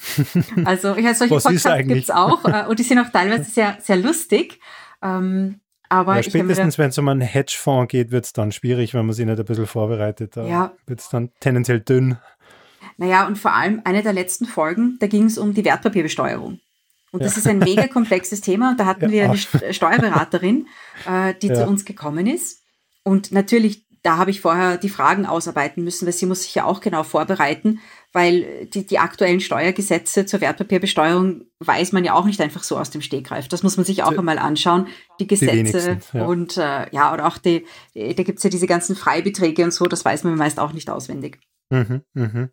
Also 0.64 0.96
ja, 0.96 1.14
solche 1.14 1.34
Was 1.34 1.44
Podcasts 1.44 1.86
gibt 1.86 2.02
es 2.02 2.10
auch 2.10 2.44
äh, 2.46 2.64
und 2.66 2.78
die 2.78 2.82
sind 2.82 2.98
auch 2.98 3.10
teilweise 3.10 3.44
sehr, 3.44 3.76
sehr 3.80 3.96
lustig. 3.96 4.58
Ähm, 5.02 5.60
aber 5.88 6.16
ja, 6.16 6.22
spätestens, 6.22 6.78
wenn 6.78 6.90
es 6.90 6.98
um 6.98 7.08
einen 7.08 7.20
Hedgefonds 7.20 7.90
geht, 7.90 8.10
wird 8.10 8.24
es 8.24 8.32
dann 8.32 8.52
schwierig, 8.52 8.94
wenn 8.94 9.06
man 9.06 9.14
sich 9.14 9.26
nicht 9.26 9.38
ein 9.38 9.44
bisschen 9.44 9.66
vorbereitet. 9.66 10.36
Da 10.36 10.46
ja. 10.46 10.72
wird 10.86 11.00
es 11.00 11.08
dann 11.08 11.30
tendenziell 11.40 11.80
dünn. 11.80 12.18
Naja, 12.96 13.26
und 13.26 13.36
vor 13.36 13.52
allem 13.54 13.80
eine 13.84 14.02
der 14.02 14.12
letzten 14.12 14.46
Folgen, 14.46 14.96
da 15.00 15.06
ging 15.06 15.24
es 15.24 15.38
um 15.38 15.54
die 15.54 15.64
Wertpapierbesteuerung. 15.64 16.60
Und 17.12 17.22
das 17.22 17.34
ja. 17.34 17.38
ist 17.38 17.46
ein 17.46 17.58
mega 17.58 17.86
komplexes 17.86 18.40
Thema. 18.40 18.70
Und 18.70 18.80
da 18.80 18.86
hatten 18.86 19.04
ja. 19.04 19.10
wir 19.10 19.24
eine 19.24 19.72
Steuerberaterin, 19.72 20.66
äh, 21.06 21.34
die 21.40 21.52
zu 21.52 21.66
uns 21.66 21.84
gekommen 21.84 22.26
ist. 22.26 22.62
Und 23.02 23.32
natürlich 23.32 23.84
da 24.04 24.18
habe 24.18 24.30
ich 24.30 24.42
vorher 24.42 24.76
die 24.76 24.90
Fragen 24.90 25.24
ausarbeiten 25.24 25.82
müssen, 25.82 26.04
weil 26.04 26.12
sie 26.12 26.26
muss 26.26 26.42
sich 26.42 26.54
ja 26.54 26.64
auch 26.64 26.80
genau 26.80 27.02
vorbereiten, 27.02 27.80
weil 28.14 28.66
die, 28.66 28.86
die 28.86 28.98
aktuellen 28.98 29.40
Steuergesetze 29.40 30.24
zur 30.24 30.40
Wertpapierbesteuerung 30.40 31.42
weiß 31.58 31.90
man 31.90 32.04
ja 32.04 32.14
auch 32.14 32.24
nicht 32.24 32.40
einfach 32.40 32.62
so 32.62 32.78
aus 32.78 32.90
dem 32.90 33.02
Stegreif. 33.02 33.48
Das 33.48 33.64
muss 33.64 33.76
man 33.76 33.84
sich 33.84 34.04
auch 34.04 34.12
die, 34.12 34.18
einmal 34.18 34.38
anschauen, 34.38 34.86
die 35.18 35.26
Gesetze 35.26 35.98
die 36.12 36.18
ja. 36.18 36.24
und 36.24 36.56
äh, 36.56 36.86
ja, 36.92 37.12
oder 37.12 37.26
auch 37.26 37.38
die, 37.38 37.66
da 37.94 38.22
gibt 38.22 38.38
es 38.38 38.44
ja 38.44 38.50
diese 38.50 38.68
ganzen 38.68 38.94
Freibeträge 38.94 39.64
und 39.64 39.72
so, 39.72 39.86
das 39.86 40.04
weiß 40.04 40.22
man 40.24 40.36
meist 40.36 40.60
auch 40.60 40.72
nicht 40.72 40.88
auswendig. 40.88 41.40
Mhm, 41.70 42.02
mhm. 42.14 42.50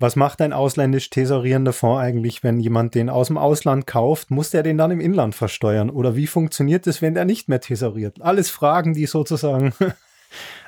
Was 0.00 0.16
macht 0.16 0.42
ein 0.42 0.52
ausländisch 0.52 1.08
tesorierender 1.08 1.72
Fonds 1.72 2.02
eigentlich, 2.02 2.42
wenn 2.42 2.58
jemand 2.58 2.96
den 2.96 3.08
aus 3.08 3.28
dem 3.28 3.38
Ausland 3.38 3.86
kauft? 3.86 4.32
Muss 4.32 4.50
der 4.50 4.64
den 4.64 4.76
dann 4.76 4.90
im 4.90 5.00
Inland 5.00 5.36
versteuern? 5.36 5.88
Oder 5.88 6.16
wie 6.16 6.26
funktioniert 6.26 6.86
es, 6.86 7.00
wenn 7.00 7.14
der 7.14 7.24
nicht 7.24 7.48
mehr 7.48 7.60
tesoriert? 7.60 8.20
Alles 8.20 8.50
Fragen, 8.50 8.92
die 8.92 9.06
sozusagen 9.06 9.72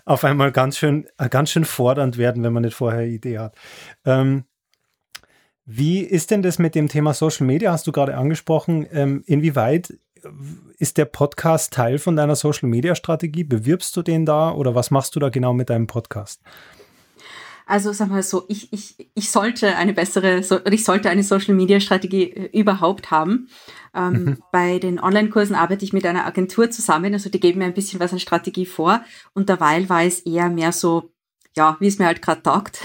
auf 0.05 0.25
einmal 0.25 0.53
ganz 0.53 0.79
schön, 0.79 1.07
äh, 1.19 1.29
ganz 1.29 1.51
schön 1.51 1.65
fordernd 1.65 2.19
werden, 2.19 2.43
wenn 2.43 2.53
man 2.53 2.63
nicht 2.63 2.75
vorher 2.75 3.01
eine 3.01 3.09
Idee 3.09 3.39
hat. 3.39 3.55
Ähm, 4.05 4.45
wie 5.65 6.01
ist 6.01 6.31
denn 6.31 6.43
das 6.43 6.59
mit 6.59 6.75
dem 6.75 6.89
Thema 6.89 7.13
Social 7.13 7.47
Media? 7.47 7.73
Hast 7.73 7.87
du 7.87 7.93
gerade 7.93 8.17
angesprochen. 8.17 8.87
Ähm, 8.91 9.23
inwieweit 9.27 9.93
ist 10.79 10.97
der 10.97 11.05
Podcast 11.05 11.73
Teil 11.73 11.99
von 11.99 12.17
deiner 12.17 12.37
Social 12.37 12.69
Media 12.69 12.95
Strategie? 12.95 13.45
Bewirbst 13.45 13.97
du 13.97 14.03
den 14.03 14.25
da 14.25 14.51
oder 14.53 14.75
was 14.75 14.91
machst 14.91 15.15
du 15.15 15.21
da 15.21 15.29
genau 15.29 15.53
mit 15.53 15.71
deinem 15.71 15.87
Podcast? 15.87 16.41
Also 17.69 17.93
sag 17.93 18.09
mal 18.09 18.23
so, 18.23 18.47
ich, 18.49 18.73
ich, 18.73 19.11
ich 19.15 19.31
sollte 19.31 19.77
eine 19.77 19.93
bessere, 19.93 20.43
so, 20.43 20.59
ich 20.71 20.85
sollte 20.85 21.11
eine 21.11 21.23
Social 21.23 21.55
Media 21.55 21.81
Strategie 21.81 22.31
äh, 22.33 22.59
überhaupt 22.59 23.11
haben. 23.11 23.49
Ähm, 23.95 24.13
mhm. 24.13 24.39
Bei 24.51 24.79
den 24.79 24.99
Online-Kursen 24.99 25.55
arbeite 25.55 25.85
ich 25.85 25.93
mit 25.93 26.07
einer 26.07 26.25
Agentur 26.25 26.71
zusammen, 26.71 27.13
also 27.13 27.29
die 27.29 27.41
geben 27.41 27.59
mir 27.59 27.67
ein 27.67 27.75
bisschen 27.75 28.01
was 28.01 28.15
an 28.15 28.21
Strategie 28.21 28.65
vor 28.65 29.03
und 29.35 29.51
derweil 29.51 29.89
war 29.91 30.03
es 30.03 30.21
eher 30.21 30.49
mehr 30.49 30.73
so, 30.73 31.13
ja, 31.57 31.77
wie 31.79 31.89
es 31.89 31.99
mir 31.99 32.07
halt 32.07 32.23
gerade 32.23 32.43
taugt. 32.43 32.81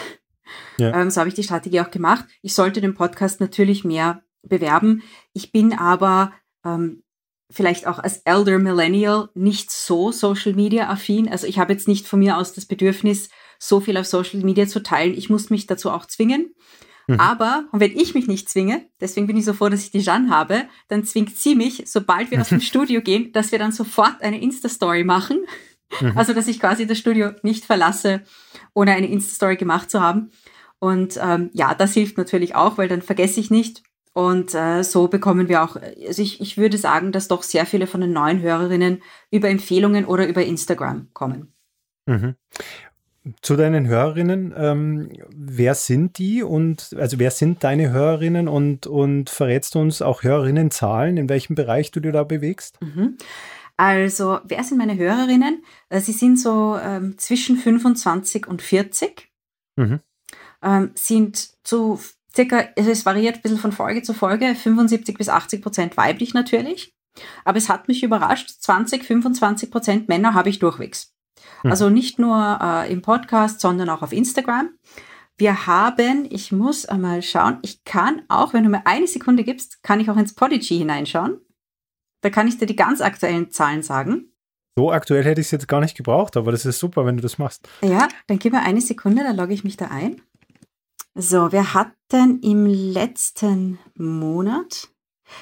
Ja. 0.78 1.00
Ähm, 1.00 1.10
so 1.10 1.22
habe 1.22 1.30
ich 1.30 1.36
die 1.36 1.44
Strategie 1.44 1.80
auch 1.80 1.92
gemacht. 1.92 2.26
Ich 2.42 2.54
sollte 2.54 2.82
den 2.82 2.94
Podcast 2.94 3.40
natürlich 3.40 3.86
mehr 3.86 4.22
bewerben. 4.42 5.02
Ich 5.32 5.54
bin 5.54 5.72
aber 5.72 6.34
ähm, 6.66 7.04
vielleicht 7.50 7.88
auch 7.88 8.00
als 8.00 8.18
Elder 8.26 8.60
Millennial 8.60 9.30
nicht 9.34 9.72
so 9.72 10.12
Social 10.12 10.54
Media 10.54 10.90
affin. 10.90 11.30
Also 11.30 11.48
ich 11.48 11.58
habe 11.58 11.72
jetzt 11.72 11.88
nicht 11.88 12.06
von 12.06 12.20
mir 12.20 12.38
aus 12.38 12.52
das 12.52 12.66
Bedürfnis, 12.66 13.30
so 13.64 13.80
viel 13.80 13.98
auf 13.98 14.06
Social 14.06 14.42
Media 14.42 14.68
zu 14.68 14.84
teilen. 14.84 15.14
Ich 15.14 15.30
muss 15.30 15.50
mich 15.50 15.68
dazu 15.68 15.90
auch 15.90 16.06
zwingen. 16.06 16.54
Mhm. 17.08 17.20
Aber, 17.20 17.66
und 17.72 17.80
wenn 17.80 17.98
ich 17.98 18.14
mich 18.14 18.28
nicht 18.28 18.50
zwinge, 18.50 18.86
deswegen 19.00 19.28
bin 19.28 19.38
ich 19.38 19.46
so 19.46 19.54
froh, 19.54 19.70
dass 19.70 19.84
ich 19.84 19.92
die 19.92 20.02
Jeanne 20.02 20.30
habe, 20.30 20.66
dann 20.88 21.04
zwingt 21.06 21.38
sie 21.38 21.56
mich, 21.56 21.84
sobald 21.86 22.32
wir 22.32 22.42
aus 22.42 22.50
dem 22.50 22.62
Studio 22.62 23.02
gehen, 23.02 23.32
dass 23.32 23.52
wir 23.52 23.60
dann 23.60 23.72
sofort 23.72 24.22
eine 24.22 24.42
Insta-Story 24.42 25.04
machen. 25.04 25.46
Mhm. 26.02 26.18
Also, 26.18 26.34
dass 26.34 26.48
ich 26.48 26.60
quasi 26.60 26.88
das 26.88 26.98
Studio 26.98 27.32
nicht 27.42 27.66
verlasse, 27.66 28.24
ohne 28.74 28.92
eine 28.92 29.08
Insta-Story 29.08 29.58
gemacht 29.58 29.90
zu 29.90 30.02
haben. 30.02 30.32
Und 30.80 31.18
ähm, 31.22 31.50
ja, 31.54 31.74
das 31.74 31.94
hilft 31.94 32.18
natürlich 32.18 32.56
auch, 32.56 32.78
weil 32.78 32.90
dann 32.90 33.02
vergesse 33.02 33.40
ich 33.40 33.50
nicht. 33.50 33.84
Und 34.14 34.54
äh, 34.54 34.84
so 34.84 35.08
bekommen 35.08 35.48
wir 35.48 35.64
auch, 35.64 35.76
also 35.76 36.22
ich, 36.22 36.42
ich 36.42 36.58
würde 36.58 36.78
sagen, 36.78 37.12
dass 37.12 37.30
doch 37.30 37.44
sehr 37.44 37.66
viele 37.66 37.88
von 37.88 38.02
den 38.02 38.12
neuen 38.12 38.42
Hörerinnen 38.42 39.02
über 39.32 39.50
Empfehlungen 39.50 40.06
oder 40.06 40.28
über 40.28 40.44
Instagram 40.44 41.10
kommen. 41.14 41.54
Mhm. 42.06 42.36
Zu 43.42 43.56
deinen 43.56 43.88
Hörerinnen, 43.88 44.54
ähm, 44.58 45.10
wer 45.34 45.76
sind 45.76 46.18
die 46.18 46.44
und 46.44 46.94
also 47.00 47.20
wer 47.20 47.32
sind 47.32 47.64
deine 47.64 47.90
Hörerinnen 47.92 48.50
und, 48.50 48.86
und 48.86 49.30
verrätst 49.30 49.76
du 49.76 49.80
uns 49.80 50.02
auch 50.02 50.24
Hörerinnenzahlen, 50.24 51.16
in 51.16 51.30
welchem 51.30 51.56
Bereich 51.56 51.92
du 51.92 52.02
dir 52.02 52.12
da 52.12 52.24
bewegst? 52.24 52.82
Mhm. 52.82 53.18
Also, 53.78 54.40
wer 54.44 54.64
sind 54.64 54.78
meine 54.78 54.98
Hörerinnen? 54.98 55.64
Äh, 55.90 56.02
sie 56.02 56.12
sind 56.12 56.38
so 56.38 56.78
ähm, 56.78 57.18
zwischen 57.18 57.58
25 57.58 58.46
und 58.48 58.62
40, 58.62 59.32
mhm. 59.78 60.00
ähm, 60.62 60.92
sind 60.96 61.50
zu 61.64 62.00
circa, 62.36 62.70
also 62.78 62.92
es 62.92 63.06
variiert 63.06 63.38
ein 63.38 63.42
bisschen 63.42 63.58
von 63.58 63.72
Folge 63.72 64.02
zu 64.02 64.14
Folge, 64.14 64.54
75 64.56 65.18
bis 65.18 65.30
80 65.30 65.62
Prozent 65.62 65.98
weiblich 65.98 66.34
natürlich. 66.34 66.94
Aber 67.46 67.58
es 67.58 67.70
hat 67.70 67.88
mich 67.88 68.04
überrascht, 68.04 68.50
20, 68.50 69.04
25 69.04 69.72
Prozent 69.72 70.10
Männer 70.10 70.34
habe 70.34 70.50
ich 70.50 70.60
durchwegs. 70.60 71.13
Mhm. 71.64 71.72
Also 71.72 71.90
nicht 71.90 72.20
nur 72.20 72.60
äh, 72.62 72.92
im 72.92 73.02
Podcast, 73.02 73.62
sondern 73.62 73.90
auch 73.90 74.02
auf 74.02 74.14
Instagram. 74.14 74.70
Wir 75.38 75.66
haben, 75.66 76.28
ich 76.30 76.52
muss 76.52 76.86
einmal 76.86 77.22
schauen, 77.22 77.58
ich 77.64 77.84
kann 77.84 78.22
auch, 78.28 78.54
wenn 78.54 78.64
du 78.64 78.70
mir 78.70 78.86
eine 78.86 79.08
Sekunde 79.08 79.44
gibst, 79.44 79.82
kann 79.82 80.00
ich 80.00 80.10
auch 80.10 80.18
ins 80.18 80.36
Podigy 80.36 80.78
hineinschauen. 80.78 81.40
Da 82.22 82.30
kann 82.30 82.48
ich 82.48 82.58
dir 82.58 82.68
die 82.68 82.76
ganz 82.76 83.02
aktuellen 83.02 83.52
Zahlen 83.52 83.82
sagen. 83.82 84.34
So 84.76 84.92
aktuell 84.92 85.24
hätte 85.24 85.42
ich 85.42 85.48
es 85.48 85.52
jetzt 85.52 85.68
gar 85.68 85.82
nicht 85.82 85.96
gebraucht, 85.96 86.38
aber 86.38 86.52
das 86.52 86.66
ist 86.66 86.80
super, 86.80 87.06
wenn 87.06 87.18
du 87.18 87.22
das 87.22 87.38
machst. 87.38 87.68
Ja, 87.82 88.08
dann 88.28 88.40
gib 88.40 88.54
mir 88.54 88.62
eine 88.62 88.82
Sekunde, 88.82 89.24
dann 89.24 89.36
logge 89.36 89.54
ich 89.54 89.64
mich 89.64 89.78
da 89.78 89.88
ein. 89.88 90.22
So, 91.16 91.52
wir 91.52 91.76
hatten 91.76 92.40
im 92.42 92.66
letzten 92.66 93.78
Monat, 93.96 94.90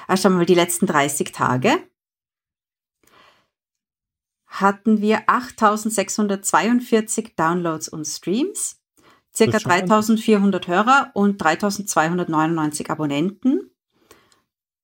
ah, 0.07 0.17
schauen 0.17 0.33
wir 0.33 0.39
mal, 0.39 0.45
die 0.45 0.55
letzten 0.55 0.85
30 0.85 1.31
Tage, 1.31 1.77
hatten 4.51 5.01
wir 5.01 5.23
8642 5.27 7.35
Downloads 7.35 7.87
und 7.87 8.05
Streams, 8.05 8.81
circa 9.33 9.59
3400 9.59 10.67
Hörer 10.67 11.11
und 11.13 11.41
3299 11.41 12.91
Abonnenten. 12.91 13.71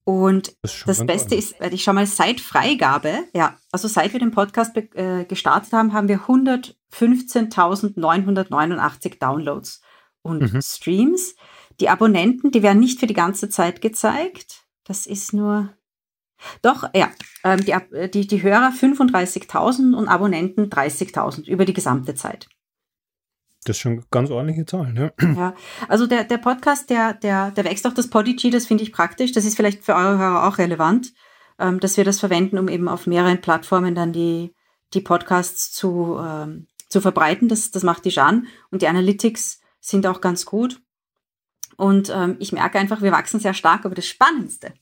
Und 0.05 0.55
das, 0.61 0.85
das 0.85 1.05
Beste 1.05 1.35
ist, 1.35 1.55
ich 1.71 1.83
schau 1.83 1.91
mal, 1.91 2.07
seit 2.07 2.39
Freigabe, 2.39 3.25
ja, 3.33 3.57
also 3.73 3.89
seit 3.89 4.13
wir 4.13 4.21
den 4.21 4.31
Podcast 4.31 4.77
äh, 4.77 5.25
gestartet 5.25 5.73
haben, 5.73 5.91
haben 5.91 6.07
wir 6.07 6.21
115.989 6.21 9.19
Downloads 9.19 9.81
und 10.21 10.53
mhm. 10.53 10.61
Streams. 10.61 11.35
Die 11.81 11.89
Abonnenten, 11.89 12.51
die 12.51 12.63
werden 12.63 12.79
nicht 12.79 13.01
für 13.01 13.07
die 13.07 13.13
ganze 13.13 13.49
Zeit 13.49 13.81
gezeigt. 13.81 14.63
Das 14.85 15.07
ist 15.07 15.33
nur 15.33 15.73
doch, 16.61 16.89
ja, 16.93 17.09
ähm, 17.43 17.63
die, 17.63 17.71
äh, 17.71 18.09
die, 18.09 18.27
die 18.27 18.41
Hörer 18.41 18.71
35.000 18.71 19.95
und 19.95 20.07
Abonnenten 20.07 20.69
30.000 20.69 21.47
über 21.47 21.65
die 21.65 21.73
gesamte 21.73 22.15
Zeit. 22.15 22.47
Das 23.63 23.75
ist 23.75 23.81
schon 23.81 24.05
ganz 24.11 24.29
ordentliche 24.29 24.65
Zahlen, 24.65 24.95
ja. 24.95 25.11
Ja, 25.35 25.53
also 25.87 26.07
der, 26.07 26.23
der 26.23 26.37
Podcast, 26.37 26.89
der, 26.89 27.13
der, 27.13 27.51
der 27.51 27.65
wächst 27.65 27.85
auch 27.85 27.93
das 27.93 28.09
Podigy, 28.09 28.49
das 28.49 28.65
finde 28.65 28.83
ich 28.83 28.93
praktisch. 28.93 29.33
Das 29.33 29.45
ist 29.45 29.55
vielleicht 29.55 29.83
für 29.83 29.95
eure 29.95 30.17
Hörer 30.17 30.47
auch 30.47 30.57
relevant, 30.57 31.13
ähm, 31.59 31.79
dass 31.79 31.97
wir 31.97 32.05
das 32.05 32.19
verwenden, 32.19 32.57
um 32.57 32.69
eben 32.69 32.87
auf 32.87 33.07
mehreren 33.07 33.41
Plattformen 33.41 33.93
dann 33.93 34.13
die, 34.13 34.53
die 34.93 35.01
Podcasts 35.01 35.71
zu, 35.71 36.17
ähm, 36.19 36.67
zu 36.87 37.01
verbreiten. 37.01 37.49
Das, 37.49 37.71
das 37.71 37.83
macht 37.83 38.05
die 38.05 38.09
Jeanne. 38.09 38.43
Und 38.71 38.83
die 38.83 38.87
Analytics 38.87 39.59
sind 39.81 40.07
auch 40.07 40.21
ganz 40.21 40.45
gut. 40.45 40.81
Und 41.75 42.09
ähm, 42.09 42.37
ich 42.39 42.53
merke 42.53 42.79
einfach, 42.79 43.01
wir 43.01 43.11
wachsen 43.11 43.39
sehr 43.39 43.53
stark, 43.53 43.85
aber 43.85 43.95
das 43.95 44.07
Spannendste, 44.07 44.73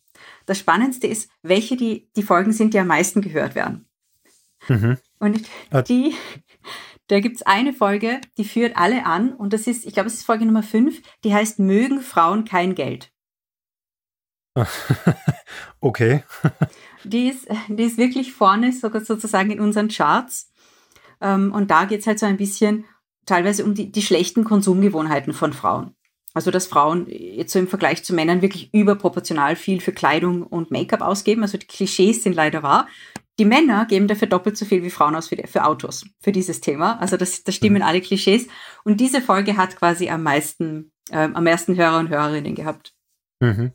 das 0.46 0.60
Spannendste 0.60 1.08
ist, 1.08 1.29
welche 1.41 1.77
die, 1.77 2.10
die 2.15 2.24
Folgen 2.24 2.51
sind, 2.51 2.74
die 2.74 2.79
am 2.79 2.88
meisten 2.88 3.22
gehört 3.22 3.55
werden. 3.55 3.88
Mhm. 4.67 4.98
Und 5.20 5.41
die, 5.88 6.15
da 7.08 7.20
gibt 7.20 7.38
es 7.38 7.41
eine 7.44 7.74
Folge, 7.74 8.22
die 8.38 8.46
führt 8.46 8.77
alle 8.77 9.05
an 9.05 9.34
und 9.34 9.53
das 9.53 9.67
ist, 9.67 9.86
ich 9.86 9.94
glaube, 9.94 10.08
es 10.08 10.15
ist 10.15 10.25
Folge 10.25 10.46
Nummer 10.46 10.63
5, 10.63 11.01
die 11.24 11.34
heißt 11.34 11.60
Mögen 11.60 12.01
Frauen 12.01 12.46
kein 12.46 12.75
Geld. 12.75 13.12
okay. 15.79 16.24
Die 17.03 17.27
ist, 17.27 17.48
die 17.67 17.84
ist 17.84 18.00
wirklich 18.00 18.34
vorne 18.34 18.74
sogar 18.74 19.05
sozusagen 19.05 19.51
in 19.51 19.60
unseren 19.60 19.89
Charts. 19.89 20.51
Ähm, 21.22 21.53
und 21.53 21.70
da 21.70 21.86
geht 21.86 22.00
es 22.00 22.08
halt 22.08 22.17
so 22.17 22.25
ein 22.25 22.38
bisschen 22.38 22.86
teilweise 23.27 23.63
um 23.63 23.75
die, 23.75 23.91
die 23.91 24.01
schlechten 24.01 24.44
Konsumgewohnheiten 24.44 25.32
von 25.32 25.53
Frauen. 25.53 25.96
Also 26.36 26.51
dass 26.51 26.68
Frauen 26.68 27.08
jetzt 27.10 27.54
so 27.54 27.60
im 27.60 27.68
Vergleich 27.68 28.04
zu 28.04 28.13
Männern 28.13 28.42
wirklich 28.42 28.72
überproportional 28.74 29.56
viel 29.56 29.80
für 29.80 29.94
Kleidung 29.94 30.44
und 30.44 30.70
Make-up 30.70 31.01
ausgeben. 31.01 31.42
Also 31.42 31.58
die 31.58 31.65
Klischees 31.65 32.22
sind 32.22 32.36
leider 32.36 32.62
wahr. 32.62 32.88
Die 33.39 33.46
Männer 33.46 33.86
geben 33.86 34.08
dafür 34.08 34.27
doppelt 34.27 34.58
so 34.58 34.65
viel 34.65 34.84
wie 34.84 34.89
Frauen 34.89 35.15
aus 35.15 35.30
für, 35.30 35.38
für 35.48 35.65
Autos, 35.65 36.06
für 36.22 36.34
dieses 36.34 36.62
Thema. 36.62 37.00
Also 37.00 37.18
das, 37.18 37.44
das 37.44 37.56
stimmen 37.56 37.77
mhm. 37.77 37.84
alle 37.84 38.01
Klischees. 38.01 38.48
Und 38.84 39.00
diese 39.00 39.22
Folge 39.22 39.56
hat 39.56 39.77
quasi 39.77 40.10
am 40.10 40.24
meisten, 40.24 40.92
äh, 41.10 41.30
am 41.34 41.44
meisten 41.44 41.75
Hörer 41.77 42.00
und 42.00 42.10
Hörerinnen 42.10 42.54
gehabt. 42.54 42.94
Mhm. 43.39 43.72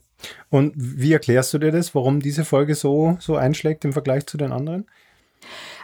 Und 0.49 0.73
wie 0.75 1.13
erklärst 1.13 1.53
du 1.53 1.57
dir 1.57 1.71
das, 1.71 1.95
warum 1.95 2.19
diese 2.19 2.45
Folge 2.45 2.75
so, 2.75 3.17
so 3.19 3.35
einschlägt 3.35 3.85
im 3.85 3.93
Vergleich 3.93 4.27
zu 4.27 4.37
den 4.37 4.51
anderen? 4.51 4.85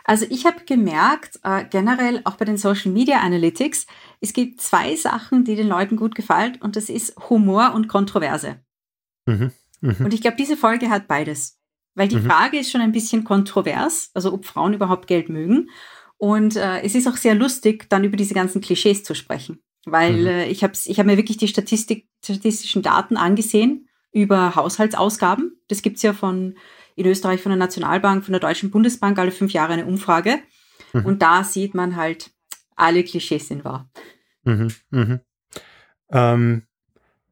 Also 0.08 0.26
ich 0.30 0.46
habe 0.46 0.64
gemerkt, 0.66 1.38
äh, 1.44 1.66
generell 1.70 2.22
auch 2.24 2.38
bei 2.38 2.46
den 2.46 2.58
Social 2.58 2.92
Media 2.92 3.20
Analytics, 3.20 3.86
es 4.22 4.32
gibt 4.32 4.62
zwei 4.62 4.96
Sachen, 4.96 5.44
die 5.44 5.56
den 5.56 5.68
Leuten 5.68 5.98
gut 5.98 6.16
gefallen 6.16 6.58
und 6.62 6.78
das 6.78 6.90
ist 6.90 7.14
Humor 7.30 7.74
und 7.76 7.90
Kontroverse. 7.90 8.62
Mhm. 9.26 9.52
Mhm. 9.82 9.96
Und 10.00 10.14
ich 10.14 10.22
glaube, 10.22 10.38
diese 10.38 10.56
Folge 10.56 10.90
hat 10.90 11.10
beides. 11.10 11.60
Weil 11.94 12.08
die 12.08 12.16
mhm. 12.16 12.26
Frage 12.26 12.58
ist 12.58 12.72
schon 12.72 12.80
ein 12.80 12.94
bisschen 12.94 13.26
kontrovers, 13.26 14.12
also 14.14 14.32
ob 14.32 14.46
Frauen 14.46 14.74
überhaupt 14.74 15.08
Geld 15.08 15.28
mögen. 15.28 15.70
Und 16.18 16.56
äh, 16.56 16.82
es 16.82 16.96
ist 16.96 17.08
auch 17.08 17.18
sehr 17.18 17.36
lustig, 17.36 17.90
dann 17.90 18.06
über 18.06 18.16
diese 18.16 18.34
ganzen 18.34 18.62
Klischees 18.62 19.04
zu 19.04 19.14
sprechen. 19.14 19.62
Weil 19.86 20.22
mhm. 20.22 20.28
äh, 20.28 20.48
ich 20.48 20.64
habe 20.64 20.74
ich 20.86 21.00
hab 21.00 21.06
mir 21.06 21.18
wirklich 21.18 21.38
die 21.38 21.50
Statistik, 21.50 22.08
statistischen 22.24 22.82
Daten 22.82 23.18
angesehen 23.18 23.90
über 24.14 24.56
Haushaltsausgaben. 24.56 25.60
Das 25.68 25.82
gibt's 25.82 26.02
ja 26.02 26.14
von 26.14 26.56
in 26.98 27.06
Österreich 27.06 27.42
von 27.42 27.51
der 27.51 27.60
Nationalbank, 27.60 28.25
von 28.25 28.34
der 28.34 28.42
Deutschen 28.42 28.72
Bundesbank 28.72 29.18
alle 29.20 29.32
fünf 29.32 29.54
Jahre 29.54 29.74
eine 29.74 29.86
Umfrage. 29.86 30.39
Mhm. 30.94 31.06
Und 31.06 31.22
da 31.22 31.44
sieht 31.44 31.75
man 31.75 31.96
halt, 31.96 32.32
alle 32.75 33.04
Klischees 33.04 33.48
sind 33.48 33.63
wahr. 33.63 33.89
Mhm, 34.44 34.74
mhm. 34.89 35.20
Ähm, 36.12 36.63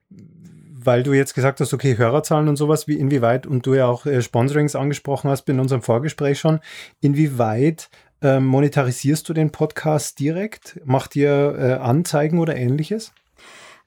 weil 0.10 1.01
du 1.01 1.13
jetzt 1.13 1.34
gesagt 1.34 1.60
hast, 1.60 1.74
okay, 1.74 1.98
Hörerzahlen 1.98 2.48
und 2.48 2.57
sowas, 2.57 2.88
wie 2.88 3.00
inwieweit, 3.00 3.48
und 3.48 3.65
du 3.65 3.74
ja 3.74 3.88
auch 3.88 4.05
äh, 4.05 4.22
Sponsorings 4.22 4.75
angesprochen 4.75 5.31
hast 5.31 5.50
in 5.50 5.60
unserem 5.60 5.81
Vorgespräch 5.81 6.39
schon, 6.39 6.60
inwieweit 7.01 7.89
äh, 8.22 8.39
monetarisierst 8.39 9.27
du 9.27 9.34
den 9.34 9.51
Podcast 9.51 10.19
direkt? 10.19 10.79
Macht 10.86 11.15
ihr 11.15 11.55
äh, 11.57 11.74
Anzeigen 11.74 12.38
oder 12.38 12.55
ähnliches? 12.55 13.13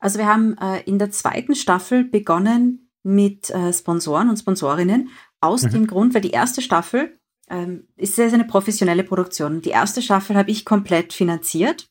Also 0.01 0.19
wir 0.19 0.27
haben 0.27 0.57
äh, 0.59 0.83
in 0.87 0.99
der 0.99 1.13
zweiten 1.13 1.55
Staffel 1.55 2.03
begonnen 2.03 2.91
mit 3.05 3.51
äh, 3.51 3.73
Sponsoren 3.73 4.29
und 4.29 4.37
Sponsorinnen, 4.37 5.11
aus 5.41 5.63
mhm. 5.63 5.71
dem 5.71 5.87
Grund, 5.87 6.15
weil 6.15 6.21
die 6.21 6.31
erste 6.31 6.63
Staffel 6.63 7.19
ähm, 7.51 7.89
ist 7.97 8.17
sehr, 8.17 8.31
sehr 8.31 8.39
eine 8.39 8.49
professionelle 8.49 9.05
Produktion. 9.05 9.63
Die 9.63 9.71
erste 9.71 10.03
Staffel 10.03 10.37
habe 10.37 10.51
ich 10.51 10.65
komplett 10.65 11.13
finanziert. 11.13 11.89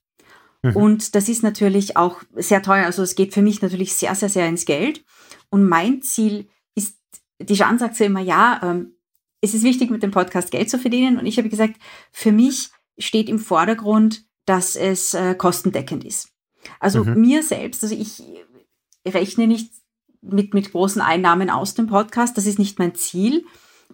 Mhm. 0.64 0.76
Und 0.76 1.16
das 1.16 1.30
ist 1.30 1.44
natürlich 1.44 1.98
auch 1.98 2.22
sehr 2.36 2.62
teuer. 2.62 2.86
Also 2.86 3.04
es 3.04 3.16
geht 3.16 3.34
für 3.34 3.42
mich 3.42 3.62
natürlich 3.62 3.94
sehr, 3.94 4.16
sehr, 4.16 4.30
sehr 4.30 4.48
ins 4.48 4.66
Geld. 4.66 5.04
Und 5.50 5.68
mein 5.68 6.02
Ziel 6.02 6.48
ist, 6.76 6.98
die 7.40 7.56
Jeanne 7.56 7.80
sagt 7.80 7.96
so 7.96 8.04
immer, 8.04 8.22
ja, 8.22 8.60
ähm, 8.64 8.94
es 9.42 9.54
ist 9.54 9.64
wichtig, 9.64 9.90
mit 9.90 10.04
dem 10.04 10.12
Podcast 10.12 10.52
Geld 10.52 10.70
zu 10.70 10.80
verdienen. 10.80 11.18
Und 11.18 11.26
ich 11.26 11.38
habe 11.38 11.50
gesagt, 11.50 11.76
für 12.12 12.32
mich 12.32 12.70
steht 12.98 13.30
im 13.30 13.40
Vordergrund, 13.40 14.26
dass 14.46 14.76
es 14.76 15.14
äh, 15.14 15.36
kostendeckend 15.36 16.04
ist. 16.04 16.30
Also 16.80 17.04
mhm. 17.04 17.22
mir 17.22 17.44
selbst, 17.44 17.84
also 17.84 17.96
ich 17.96 18.24
rechne 19.08 19.48
nicht 19.48 19.72
mit, 20.22 20.54
mit 20.54 20.72
großen 20.72 21.02
Einnahmen 21.02 21.50
aus 21.50 21.74
dem 21.74 21.88
Podcast. 21.88 22.38
Das 22.38 22.46
ist 22.46 22.60
nicht 22.60 22.80
mein 22.80 22.96
Ziel. 22.96 23.46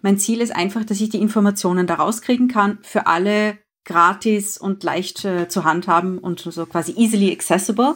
Mein 0.02 0.18
Ziel 0.18 0.40
ist 0.40 0.54
einfach, 0.54 0.84
dass 0.84 1.00
ich 1.00 1.10
die 1.10 1.20
Informationen 1.20 1.86
daraus 1.86 2.20
kriegen 2.20 2.48
kann, 2.48 2.78
für 2.82 3.06
alle 3.06 3.58
gratis 3.84 4.58
und 4.58 4.82
leicht 4.82 5.24
äh, 5.24 5.48
zu 5.48 5.64
handhaben 5.64 6.18
und 6.18 6.40
so 6.40 6.66
quasi 6.66 6.92
easily 6.96 7.32
accessible. 7.32 7.94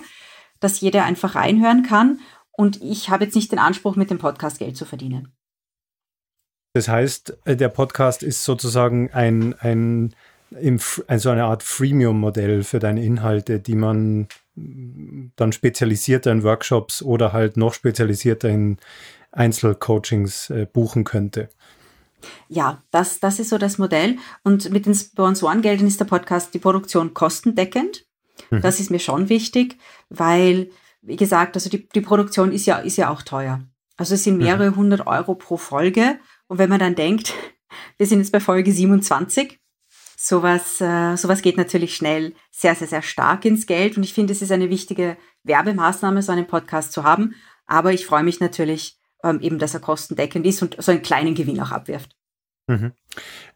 dass 0.61 0.81
jeder 0.81 1.05
einfach 1.05 1.35
reinhören 1.37 1.85
kann. 1.85 2.21
Und 2.51 2.83
ich 2.83 3.11
habe 3.11 3.25
jetzt 3.25 3.37
nicht 3.37 3.53
den 3.53 3.61
Anspruch, 3.61 3.95
mit 3.95 4.11
dem 4.11 4.19
Podcast 4.19 4.59
Geld 4.59 4.77
zu 4.77 4.85
verdienen. 4.85 5.33
Das 6.75 6.89
heißt, 6.89 7.39
äh, 7.45 7.57
der 7.57 7.69
Podcast 7.69 8.23
ist 8.23 8.45
sozusagen 8.45 9.13
ein, 9.13 9.55
ein, 9.61 10.15
also 11.07 11.31
eine 11.31 11.45
Art 11.45 11.63
Freemium-Modell 11.63 12.65
für 12.65 12.79
deine 12.79 13.05
Inhalte, 13.05 13.61
die 13.61 13.77
man 13.77 14.27
dann 15.37 15.53
spezialisierter 15.53 16.33
in 16.33 16.43
Workshops 16.43 17.03
oder 17.03 17.33
halt 17.33 17.57
noch 17.57 17.75
spezialisierter 17.75 18.49
in 18.49 18.79
Einzelcoachings 19.33 20.51
äh, 20.51 20.67
buchen 20.71 21.05
könnte. 21.05 21.49
Ja, 22.49 22.83
das, 22.91 23.21
das 23.21 23.39
ist 23.39 23.51
so 23.51 23.59
das 23.59 23.79
Modell. 23.79 24.17
Und 24.43 24.71
mit 24.71 24.87
den 24.87 24.95
Sponsorengeldern 24.95 25.87
ist 25.87 26.01
der 26.01 26.07
Podcast 26.07 26.55
die 26.55 26.59
Produktion 26.59 27.15
kostendeckend. 27.15 28.07
Mhm. 28.51 28.61
Das 28.61 28.81
ist 28.81 28.91
mir 28.91 28.99
schon 28.99 29.29
wichtig, 29.29 29.77
weil, 30.09 30.71
wie 31.03 31.17
gesagt, 31.17 31.57
also 31.57 31.71
die, 31.71 31.89
die 31.89 32.01
Produktion 32.01 32.53
ist 32.53 32.67
ja, 32.67 32.79
ist 32.79 32.97
ja 32.97 33.11
auch 33.11 33.23
teuer. 33.23 33.63
Also 33.97 34.15
es 34.15 34.25
sind 34.25 34.39
mehrere 34.39 34.71
mhm. 34.71 34.77
hundert 34.77 35.07
Euro 35.07 35.35
pro 35.35 35.57
Folge. 35.57 36.19
Und 36.47 36.59
wenn 36.59 36.71
man 36.71 36.81
dann 36.81 36.95
denkt, 36.95 37.35
wir 37.99 38.07
sind 38.07 38.21
jetzt 38.21 38.33
bei 38.33 38.41
Folge 38.41 38.73
27, 38.73 39.61
sowas, 40.21 40.81
äh, 40.81 41.17
sowas 41.17 41.43
geht 41.43 41.57
natürlich 41.57 41.95
schnell 41.95 42.35
sehr, 42.51 42.75
sehr, 42.75 42.89
sehr 42.89 43.03
stark 43.03 43.45
ins 43.45 43.67
Geld. 43.67 43.97
Und 43.97 44.03
ich 44.03 44.13
finde, 44.13 44.33
es 44.33 44.43
ist 44.43 44.51
eine 44.51 44.69
wichtige 44.69 45.17
Werbemaßnahme, 45.45 46.23
so 46.23 46.33
einen 46.33 46.47
Podcast 46.47 46.93
zu 46.93 47.05
haben. 47.05 47.37
Aber 47.67 47.93
ich 47.93 48.05
freue 48.05 48.25
mich 48.25 48.41
natürlich, 48.41 48.99
ähm, 49.23 49.41
eben, 49.41 49.61
dass 49.61 49.75
er 49.75 49.81
kostendeckend 49.81 50.45
ist 50.45 50.61
und 50.61 50.77
so 50.83 50.91
einen 50.91 51.03
kleinen 51.03 51.37
Gewinn 51.37 51.61
auch 51.61 51.71
abwirft. 51.71 52.17
Mhm. 52.67 52.93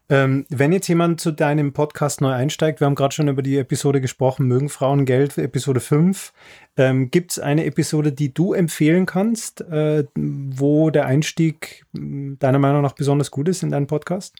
Ähm, 0.09 0.45
wenn 0.49 0.71
jetzt 0.71 0.87
jemand 0.87 1.19
zu 1.19 1.31
deinem 1.31 1.73
Podcast 1.73 2.21
neu 2.21 2.31
einsteigt, 2.31 2.79
wir 2.79 2.85
haben 2.85 2.95
gerade 2.95 3.13
schon 3.13 3.27
über 3.27 3.41
die 3.41 3.57
Episode 3.57 3.99
gesprochen, 3.99 4.47
Mögen 4.47 4.69
Frauen 4.69 5.05
Geld, 5.05 5.37
Episode 5.37 5.81
5. 5.81 6.33
Ähm, 6.77 7.11
Gibt 7.11 7.31
es 7.31 7.39
eine 7.39 7.65
Episode, 7.65 8.13
die 8.13 8.33
du 8.33 8.53
empfehlen 8.53 9.05
kannst, 9.05 9.61
äh, 9.61 10.05
wo 10.15 10.91
der 10.91 11.07
Einstieg 11.07 11.85
deiner 11.93 12.59
Meinung 12.59 12.81
nach 12.81 12.93
besonders 12.93 13.31
gut 13.31 13.49
ist 13.49 13.63
in 13.63 13.71
deinen 13.71 13.87
Podcast? 13.87 14.37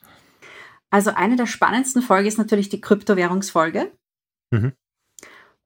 Also 0.93 1.09
eine 1.15 1.35
der 1.35 1.47
spannendsten 1.47 2.03
Folgen 2.03 2.27
ist 2.27 2.37
natürlich 2.37 2.69
die 2.69 2.79
Kryptowährungsfolge. 2.79 3.91
Mhm. 4.51 4.73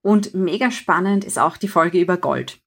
Und 0.02 0.34
mega 0.34 0.72
spannend 0.72 1.26
ist 1.26 1.38
auch 1.38 1.58
die 1.58 1.68
Folge 1.68 2.00
über 2.00 2.16
Gold. 2.16 2.62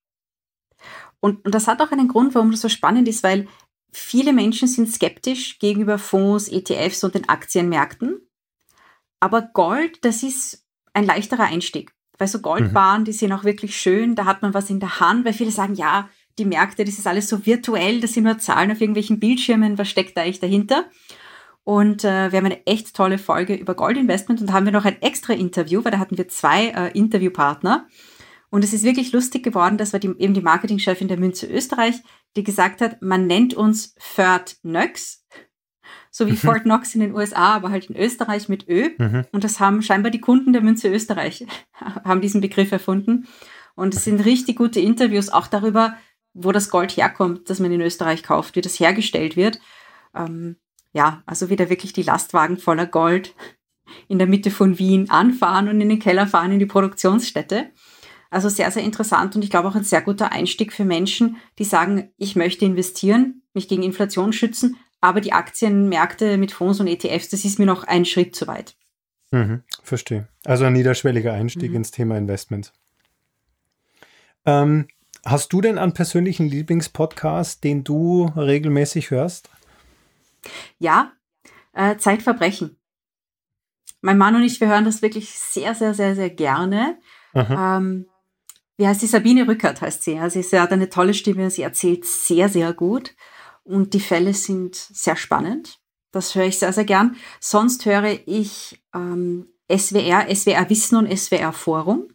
Und, 1.20 1.42
und 1.46 1.54
das 1.54 1.68
hat 1.68 1.80
auch 1.80 1.90
einen 1.90 2.08
Grund, 2.08 2.34
warum 2.34 2.50
das 2.50 2.60
so 2.60 2.68
spannend 2.68 3.08
ist, 3.08 3.22
weil 3.22 3.48
viele 3.92 4.34
Menschen 4.34 4.68
sind 4.68 4.92
skeptisch 4.92 5.58
gegenüber 5.58 5.96
Fonds, 5.96 6.48
ETFs 6.48 7.02
und 7.02 7.14
den 7.14 7.30
Aktienmärkten. 7.30 8.28
Aber 9.20 9.40
Gold, 9.40 10.04
das 10.04 10.22
ist 10.22 10.66
ein 10.92 11.06
leichterer 11.06 11.44
Einstieg. 11.44 11.94
Weil 12.18 12.28
so 12.28 12.40
Goldbahnen, 12.40 13.00
mhm. 13.00 13.04
die 13.06 13.12
sind 13.12 13.32
auch 13.32 13.44
wirklich 13.44 13.80
schön, 13.80 14.16
da 14.16 14.26
hat 14.26 14.42
man 14.42 14.52
was 14.52 14.68
in 14.68 14.80
der 14.80 15.00
Hand, 15.00 15.24
weil 15.24 15.32
viele 15.32 15.50
sagen, 15.50 15.76
ja, 15.76 16.10
die 16.38 16.44
Märkte, 16.44 16.84
das 16.84 16.98
ist 16.98 17.06
alles 17.06 17.26
so 17.26 17.46
virtuell, 17.46 18.02
das 18.02 18.12
sind 18.12 18.24
nur 18.24 18.36
Zahlen 18.36 18.70
auf 18.70 18.82
irgendwelchen 18.82 19.18
Bildschirmen, 19.18 19.78
was 19.78 19.88
steckt 19.88 20.14
da 20.14 20.20
eigentlich 20.20 20.40
dahinter? 20.40 20.90
Und 21.64 22.04
äh, 22.04 22.32
wir 22.32 22.38
haben 22.38 22.46
eine 22.46 22.66
echt 22.66 22.94
tolle 22.94 23.18
Folge 23.18 23.54
über 23.54 23.74
Goldinvestment 23.74 24.40
und 24.40 24.48
da 24.48 24.54
haben 24.54 24.64
wir 24.64 24.72
noch 24.72 24.84
ein 24.84 25.00
extra 25.02 25.34
Interview, 25.34 25.84
weil 25.84 25.92
da 25.92 25.98
hatten 25.98 26.16
wir 26.16 26.28
zwei 26.28 26.68
äh, 26.68 26.98
Interviewpartner. 26.98 27.86
Und 28.50 28.64
es 28.64 28.72
ist 28.72 28.82
wirklich 28.82 29.12
lustig 29.12 29.44
geworden, 29.44 29.78
das 29.78 29.92
war 29.92 30.00
die, 30.00 30.08
eben 30.18 30.34
die 30.34 30.40
Marketingchefin 30.40 31.06
der 31.06 31.18
Münze 31.18 31.46
Österreich, 31.46 32.02
die 32.36 32.42
gesagt 32.42 32.80
hat, 32.80 33.00
man 33.00 33.26
nennt 33.26 33.54
uns 33.54 33.94
Fort 33.98 34.56
Knox, 34.62 35.24
so 36.10 36.26
wie 36.26 36.32
mhm. 36.32 36.36
Fort 36.36 36.62
Knox 36.62 36.94
in 36.94 37.00
den 37.00 37.14
USA, 37.14 37.54
aber 37.54 37.70
halt 37.70 37.88
in 37.90 37.96
Österreich 37.96 38.48
mit 38.48 38.68
Ö. 38.68 38.90
Mhm. 38.98 39.26
Und 39.30 39.44
das 39.44 39.60
haben 39.60 39.82
scheinbar 39.82 40.10
die 40.10 40.20
Kunden 40.20 40.52
der 40.52 40.62
Münze 40.62 40.88
Österreich, 40.88 41.46
haben 41.74 42.20
diesen 42.20 42.40
Begriff 42.40 42.72
erfunden. 42.72 43.28
Und 43.76 43.94
es 43.94 44.04
sind 44.04 44.24
richtig 44.24 44.56
gute 44.56 44.80
Interviews 44.80 45.28
auch 45.28 45.46
darüber, 45.46 45.96
wo 46.32 46.50
das 46.52 46.70
Gold 46.70 46.96
herkommt, 46.96 47.48
das 47.50 47.60
man 47.60 47.72
in 47.72 47.80
Österreich 47.80 48.22
kauft, 48.22 48.56
wie 48.56 48.60
das 48.60 48.80
hergestellt 48.80 49.36
wird. 49.36 49.60
Ähm, 50.14 50.56
ja, 50.92 51.22
also 51.26 51.50
wieder 51.50 51.70
wirklich 51.70 51.92
die 51.92 52.02
Lastwagen 52.02 52.58
voller 52.58 52.86
Gold 52.86 53.34
in 54.08 54.18
der 54.18 54.26
Mitte 54.26 54.50
von 54.50 54.78
Wien 54.78 55.10
anfahren 55.10 55.68
und 55.68 55.80
in 55.80 55.88
den 55.88 55.98
Keller 55.98 56.26
fahren 56.26 56.52
in 56.52 56.58
die 56.58 56.66
Produktionsstätte. 56.66 57.70
Also 58.30 58.48
sehr, 58.48 58.70
sehr 58.70 58.84
interessant 58.84 59.34
und 59.34 59.42
ich 59.42 59.50
glaube 59.50 59.68
auch 59.68 59.74
ein 59.74 59.84
sehr 59.84 60.02
guter 60.02 60.30
Einstieg 60.30 60.72
für 60.72 60.84
Menschen, 60.84 61.36
die 61.58 61.64
sagen, 61.64 62.10
ich 62.16 62.36
möchte 62.36 62.64
investieren, 62.64 63.42
mich 63.54 63.66
gegen 63.66 63.82
Inflation 63.82 64.32
schützen, 64.32 64.76
aber 65.00 65.20
die 65.20 65.32
Aktienmärkte 65.32 66.36
mit 66.38 66.52
Fonds 66.52 66.78
und 66.78 66.86
ETFs, 66.86 67.28
das 67.28 67.44
ist 67.44 67.58
mir 67.58 67.66
noch 67.66 67.84
ein 67.84 68.04
Schritt 68.04 68.36
zu 68.36 68.46
weit. 68.46 68.76
Mhm, 69.32 69.62
verstehe. 69.82 70.28
Also 70.44 70.64
ein 70.64 70.72
niederschwelliger 70.72 71.32
Einstieg 71.32 71.70
mhm. 71.70 71.76
ins 71.76 71.90
Thema 71.90 72.16
Investment. 72.16 72.72
Ähm, 74.46 74.86
hast 75.24 75.52
du 75.52 75.60
denn 75.60 75.78
einen 75.78 75.92
persönlichen 75.92 76.46
Lieblingspodcast, 76.46 77.64
den 77.64 77.82
du 77.84 78.26
regelmäßig 78.36 79.10
hörst? 79.10 79.50
Ja, 80.78 81.12
äh, 81.72 81.96
Zeitverbrechen. 81.96 82.76
Mein 84.00 84.18
Mann 84.18 84.34
und 84.34 84.42
ich, 84.42 84.60
wir 84.60 84.68
hören 84.68 84.84
das 84.84 85.02
wirklich 85.02 85.30
sehr, 85.30 85.74
sehr, 85.74 85.94
sehr, 85.94 86.14
sehr 86.14 86.30
gerne. 86.30 86.98
Ähm, 87.34 88.06
wie 88.76 88.86
heißt 88.86 89.00
sie? 89.00 89.06
Sabine 89.06 89.46
Rückert 89.46 89.82
heißt 89.82 90.02
sie. 90.02 90.18
Also 90.18 90.40
sie 90.40 90.58
hat 90.58 90.72
eine 90.72 90.88
tolle 90.88 91.12
Stimme, 91.12 91.50
sie 91.50 91.62
erzählt 91.62 92.06
sehr, 92.06 92.48
sehr 92.48 92.72
gut 92.72 93.14
und 93.62 93.92
die 93.92 94.00
Fälle 94.00 94.32
sind 94.32 94.74
sehr 94.74 95.16
spannend. 95.16 95.80
Das 96.12 96.34
höre 96.34 96.46
ich 96.46 96.58
sehr, 96.58 96.72
sehr 96.72 96.84
gern. 96.84 97.16
Sonst 97.40 97.84
höre 97.84 98.18
ich 98.26 98.82
ähm, 98.94 99.48
SWR, 99.70 100.34
SWR 100.34 100.68
Wissen 100.70 100.96
und 100.96 101.16
SWR 101.16 101.52
Forum. 101.52 102.08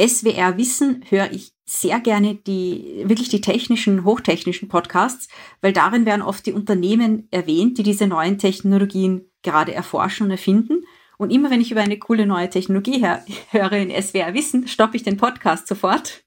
SWR 0.00 0.56
Wissen 0.56 1.04
höre 1.08 1.30
ich 1.32 1.52
sehr 1.64 2.00
gerne 2.00 2.34
die, 2.34 3.04
wirklich 3.04 3.28
die 3.28 3.40
technischen, 3.40 4.04
hochtechnischen 4.04 4.68
Podcasts, 4.68 5.28
weil 5.60 5.72
darin 5.72 6.04
werden 6.04 6.22
oft 6.22 6.44
die 6.46 6.52
Unternehmen 6.52 7.28
erwähnt, 7.30 7.78
die 7.78 7.82
diese 7.82 8.06
neuen 8.06 8.38
Technologien 8.38 9.30
gerade 9.42 9.72
erforschen 9.72 10.26
und 10.26 10.30
erfinden. 10.30 10.84
Und 11.16 11.30
immer 11.30 11.50
wenn 11.50 11.60
ich 11.60 11.70
über 11.70 11.80
eine 11.80 11.98
coole 11.98 12.26
neue 12.26 12.50
Technologie 12.50 13.04
hör, 13.04 13.24
höre 13.50 13.72
in 13.72 13.90
SWR 13.90 14.34
Wissen, 14.34 14.66
stoppe 14.66 14.96
ich 14.96 15.04
den 15.04 15.16
Podcast 15.16 15.68
sofort. 15.68 16.24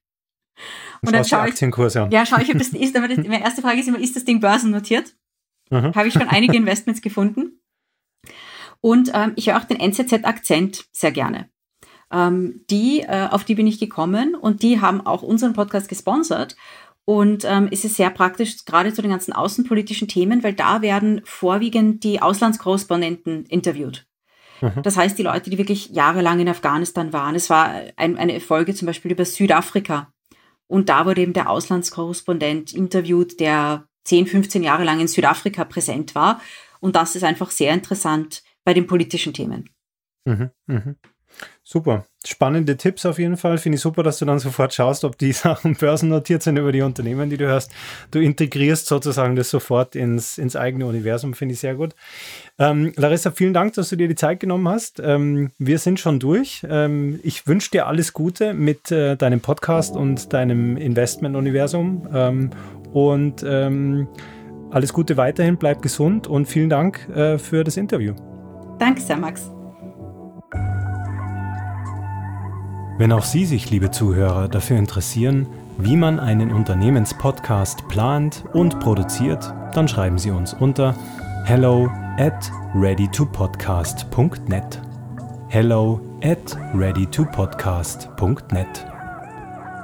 Und, 1.02 1.10
und 1.10 1.14
dann 1.14 1.26
schaue 1.26 1.50
ich, 1.50 1.62
an. 1.62 2.12
ja, 2.12 2.26
schaue 2.26 2.42
ich, 2.42 2.50
ob 2.50 2.58
das 2.58 2.70
ist, 2.70 2.96
aber 2.96 3.08
das, 3.08 3.18
meine 3.18 3.44
erste 3.44 3.62
Frage 3.62 3.80
ist 3.80 3.88
immer, 3.88 4.00
ist 4.00 4.16
das 4.16 4.26
Ding 4.26 4.40
börsennotiert? 4.40 5.16
Mhm. 5.70 5.94
Habe 5.94 6.08
ich 6.08 6.14
schon 6.14 6.28
einige 6.30 6.56
Investments 6.56 7.02
gefunden. 7.02 7.62
Und 8.82 9.12
ähm, 9.14 9.34
ich 9.36 9.50
höre 9.50 9.58
auch 9.58 9.66
den 9.66 9.80
NZZ-Akzent 9.80 10.86
sehr 10.92 11.12
gerne. 11.12 11.50
Ähm, 12.12 12.62
die, 12.70 13.02
äh, 13.02 13.28
auf 13.30 13.44
die 13.44 13.56
bin 13.56 13.68
ich 13.68 13.80
gekommen 13.80 14.36
und 14.36 14.64
die 14.64 14.80
haben 14.82 15.06
auch 15.06 15.24
unseren 15.24 15.54
Podcast 15.54 15.90
gesponsert. 15.90 16.56
Und 17.06 17.46
ähm, 17.46 17.70
es 17.72 17.86
ist 17.86 17.96
sehr 17.96 18.10
praktisch, 18.10 18.66
gerade 18.66 18.94
zu 18.94 19.02
den 19.02 19.12
ganzen 19.12 19.32
außenpolitischen 19.32 20.08
Themen, 20.08 20.44
weil 20.44 20.54
da 20.54 20.82
werden 20.82 21.22
vorwiegend 21.24 22.04
die 22.04 22.22
Auslandskorrespondenten 22.22 23.46
interviewt. 23.46 24.06
Mhm. 24.62 24.82
Das 24.84 24.98
heißt, 24.98 25.18
die 25.18 25.24
Leute, 25.24 25.50
die 25.50 25.58
wirklich 25.58 25.90
jahrelang 25.90 26.40
in 26.40 26.50
Afghanistan 26.50 27.14
waren, 27.14 27.36
es 27.36 27.50
war 27.50 27.72
ein, 27.96 28.18
eine 28.18 28.40
Folge 28.40 28.74
zum 28.74 28.88
Beispiel 28.88 29.12
über 29.12 29.26
Südafrika. 29.26 30.12
Und 30.68 30.90
da 30.90 31.06
wurde 31.06 31.22
eben 31.22 31.34
der 31.34 31.50
Auslandskorrespondent 31.50 32.74
interviewt, 32.74 33.40
der 33.40 33.88
10, 34.04 34.28
15 34.28 34.64
Jahre 34.64 34.84
lang 34.84 35.00
in 35.00 35.08
Südafrika 35.08 35.64
präsent 35.64 36.16
war. 36.16 36.42
Und 36.80 36.96
das 36.96 37.16
ist 37.16 37.24
einfach 37.24 37.52
sehr 37.52 37.74
interessant 37.74 38.44
bei 38.64 38.74
den 38.74 38.88
politischen 38.88 39.34
Themen. 39.34 39.70
Mhm, 40.26 40.52
mh. 40.66 40.96
Super. 41.70 42.06
Spannende 42.26 42.78
Tipps 42.78 43.06
auf 43.06 43.20
jeden 43.20 43.36
Fall. 43.36 43.58
Finde 43.58 43.76
ich 43.76 43.82
super, 43.82 44.02
dass 44.02 44.20
du 44.20 44.26
dann 44.26 44.40
sofort 44.40 44.74
schaust, 44.74 45.04
ob 45.04 45.18
die 45.18 45.32
Sachen 45.34 45.76
börsennotiert 45.76 46.42
sind 46.42 46.56
über 46.56 46.72
die 46.72 46.82
Unternehmen, 46.82 47.30
die 47.30 47.36
du 47.36 47.46
hörst. 47.46 47.74
Du 48.10 48.20
integrierst 48.20 48.88
sozusagen 48.88 49.36
das 49.36 49.50
sofort 49.50 49.94
ins, 49.94 50.38
ins 50.38 50.56
eigene 50.56 50.86
Universum. 50.86 51.34
Finde 51.34 51.56
ich 51.56 51.60
sehr 51.60 51.76
gut. 51.76 51.94
Ähm, 52.58 52.94
Larissa, 52.96 53.32
vielen 53.32 53.54
Dank, 53.54 53.74
dass 53.74 53.90
du 53.90 53.98
dir 53.98 54.08
die 54.08 54.16
Zeit 54.16 54.40
genommen 54.40 54.70
hast. 54.70 55.02
Ähm, 55.04 55.52
wir 55.58 55.78
sind 55.78 56.00
schon 56.00 56.22
durch. 56.22 56.66
Ähm, 56.70 57.20
ich 57.22 57.48
wünsche 57.48 57.72
dir 57.72 57.86
alles 57.88 58.14
Gute 58.14 58.54
mit 58.54 58.90
äh, 58.90 59.18
deinem 59.18 59.42
Podcast 59.42 59.98
und 59.98 60.32
deinem 60.32 60.78
Investment-Universum. 60.78 62.08
Ähm, 62.14 62.50
und 62.94 63.44
ähm, 63.46 64.08
alles 64.72 64.94
Gute 64.94 65.18
weiterhin. 65.18 65.58
Bleib 65.58 65.82
gesund 65.82 66.28
und 66.28 66.46
vielen 66.46 66.70
Dank 66.70 67.10
äh, 67.10 67.38
für 67.38 67.66
das 67.66 67.76
Interview. 67.76 68.14
Danke 68.80 69.02
sehr, 69.02 69.18
Max. 69.18 69.52
Wenn 72.98 73.12
auch 73.12 73.24
Sie 73.24 73.46
sich, 73.46 73.70
liebe 73.70 73.92
Zuhörer, 73.92 74.48
dafür 74.48 74.78
interessieren, 74.78 75.46
wie 75.78 75.96
man 75.96 76.20
einen 76.20 76.52
Unternehmenspodcast 76.52 77.88
plant 77.88 78.44
und 78.54 78.80
produziert, 78.80 79.54
dann 79.74 79.88
schreiben 79.88 80.18
Sie 80.18 80.32
uns 80.32 80.54
unter 80.54 80.96
hello 81.46 81.92
at 82.18 82.52
readytopodcast.net. 82.74 84.82
Hello 85.50 86.02
at 86.24 86.58
readytopodcast.net. 86.74 88.88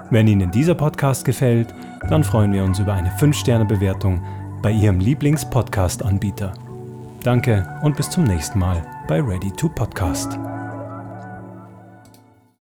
Wenn 0.10 0.28
Ihnen 0.28 0.50
dieser 0.50 0.76
Podcast 0.76 1.24
gefällt, 1.24 1.74
dann 2.10 2.24
freuen 2.24 2.52
wir 2.52 2.64
uns 2.64 2.80
über 2.80 2.94
eine 2.94 3.12
5-Sterne-Bewertung 3.12 4.24
bei 4.64 4.72
Ihrem 4.72 5.00
Lieblings-Podcast-Anbieter. 5.00 6.54
Danke 7.24 7.80
und 7.84 7.96
bis 7.96 8.10
zum 8.10 8.24
nächsten 8.24 8.58
Mal 8.58 8.84
bei 9.08 9.22
Ready 9.22 9.52
to 9.52 9.70
Podcast. 9.70 10.40